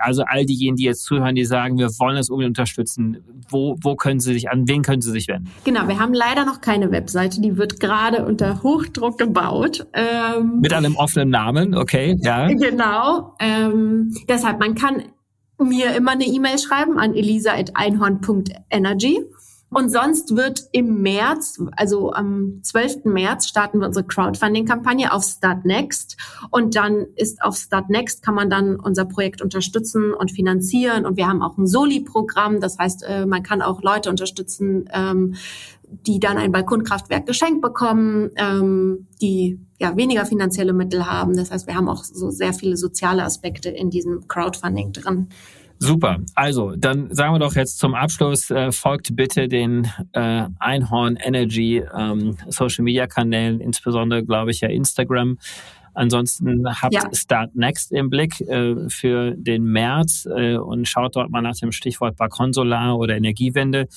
Also 0.00 0.22
all 0.26 0.44
diejenigen, 0.44 0.76
die 0.76 0.84
jetzt 0.84 1.04
zuhören, 1.04 1.34
die 1.34 1.44
sagen, 1.44 1.78
wir 1.78 1.88
wollen 1.98 2.16
das 2.16 2.30
unbedingt 2.30 2.58
unterstützen. 2.58 3.18
Wo, 3.48 3.76
wo 3.82 3.96
können 3.96 4.20
sie 4.20 4.32
sich, 4.32 4.50
an 4.50 4.68
wen 4.68 4.82
können 4.82 5.02
sie 5.02 5.10
sich 5.10 5.28
wenden? 5.28 5.50
Genau, 5.64 5.88
wir 5.88 5.98
haben 5.98 6.14
leider 6.14 6.44
noch 6.44 6.60
keine 6.60 6.90
Webseite. 6.90 7.40
Die 7.40 7.56
wird 7.56 7.80
gerade 7.80 8.24
unter 8.24 8.62
Hochdruck 8.62 9.18
gebaut. 9.18 9.86
Ähm, 9.92 10.60
Mit 10.60 10.72
einem 10.72 10.96
offenen 10.96 11.30
Namen, 11.30 11.74
okay, 11.74 12.16
ja. 12.20 12.48
Genau. 12.48 13.34
Ähm, 13.40 14.14
deshalb, 14.28 14.58
man 14.58 14.74
kann 14.74 15.02
mir 15.64 15.94
immer 15.94 16.12
eine 16.12 16.24
E-Mail 16.24 16.58
schreiben 16.58 16.98
an 16.98 17.14
elisa.einhorn.energy. 17.14 19.24
Und 19.70 19.90
sonst 19.90 20.34
wird 20.34 20.66
im 20.72 21.02
März, 21.02 21.60
also 21.76 22.12
am 22.12 22.60
12. 22.62 23.04
März, 23.04 23.48
starten 23.48 23.80
wir 23.80 23.86
unsere 23.86 24.06
Crowdfunding-Kampagne 24.06 25.12
auf 25.12 25.24
Start 25.24 25.66
Next. 25.66 26.16
Und 26.50 26.74
dann 26.74 27.06
ist 27.16 27.42
auf 27.42 27.56
Start 27.56 27.90
Next 27.90 28.22
kann 28.22 28.34
man 28.34 28.48
dann 28.48 28.76
unser 28.76 29.04
Projekt 29.04 29.42
unterstützen 29.42 30.14
und 30.14 30.30
finanzieren. 30.30 31.04
Und 31.04 31.18
wir 31.18 31.28
haben 31.28 31.42
auch 31.42 31.58
ein 31.58 31.66
Soli-Programm. 31.66 32.60
Das 32.60 32.78
heißt, 32.78 33.04
äh, 33.06 33.26
man 33.26 33.42
kann 33.42 33.60
auch 33.60 33.82
Leute 33.82 34.08
unterstützen, 34.08 34.88
ähm, 34.92 35.34
die 35.90 36.18
dann 36.18 36.38
ein 36.38 36.52
Balkonkraftwerk 36.52 37.26
geschenkt 37.26 37.60
bekommen, 37.60 38.30
ähm, 38.36 39.06
die 39.20 39.60
ja 39.78 39.96
weniger 39.96 40.24
finanzielle 40.26 40.72
Mittel 40.72 41.06
haben. 41.06 41.36
Das 41.36 41.50
heißt, 41.50 41.66
wir 41.66 41.74
haben 41.74 41.88
auch 41.88 42.04
so 42.04 42.30
sehr 42.30 42.52
viele 42.52 42.76
soziale 42.76 43.22
Aspekte 43.22 43.68
in 43.68 43.90
diesem 43.90 44.26
Crowdfunding 44.28 44.92
drin. 44.92 45.28
Super. 45.78 46.18
Also, 46.34 46.74
dann 46.76 47.14
sagen 47.14 47.34
wir 47.34 47.38
doch 47.38 47.54
jetzt 47.54 47.78
zum 47.78 47.94
Abschluss, 47.94 48.50
äh, 48.50 48.72
folgt 48.72 49.14
bitte 49.14 49.48
den 49.48 49.88
äh, 50.12 50.44
Einhorn 50.58 51.16
Energy 51.16 51.82
ähm, 51.96 52.36
Social 52.48 52.84
Media 52.84 53.06
Kanälen, 53.06 53.60
insbesondere, 53.60 54.24
glaube 54.24 54.50
ich, 54.50 54.60
ja 54.60 54.68
Instagram. 54.68 55.38
Ansonsten 55.94 56.64
habt 56.80 56.94
ja. 56.94 57.02
Start 57.12 57.56
Next 57.56 57.90
im 57.90 58.08
Blick 58.08 58.40
äh, 58.40 58.88
für 58.88 59.34
den 59.36 59.64
März 59.64 60.28
äh, 60.32 60.56
und 60.56 60.86
schaut 60.86 61.16
dort 61.16 61.30
mal 61.30 61.42
nach 61.42 61.56
dem 61.56 61.72
Stichwort 61.72 62.16
Balkonsolar 62.16 62.96
oder 62.96 63.16
Energiewende. 63.16 63.88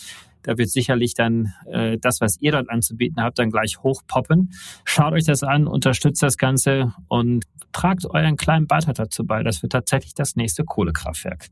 Da 0.43 0.57
wird 0.57 0.69
sicherlich 0.69 1.13
dann 1.13 1.53
äh, 1.71 1.97
das, 1.97 2.21
was 2.21 2.39
ihr 2.41 2.51
dort 2.51 2.69
anzubieten 2.69 3.21
habt, 3.21 3.39
dann 3.39 3.51
gleich 3.51 3.79
hochpoppen. 3.83 4.51
Schaut 4.85 5.13
euch 5.13 5.25
das 5.25 5.43
an, 5.43 5.67
unterstützt 5.67 6.23
das 6.23 6.37
Ganze 6.37 6.93
und 7.07 7.45
tragt 7.71 8.05
euren 8.05 8.37
kleinen 8.37 8.67
Beitrag 8.67 8.95
dazu 8.95 9.25
bei, 9.25 9.43
dass 9.43 9.61
wir 9.61 9.69
tatsächlich 9.69 10.13
das 10.13 10.35
nächste 10.35 10.63
Kohlekraftwerk 10.63 11.47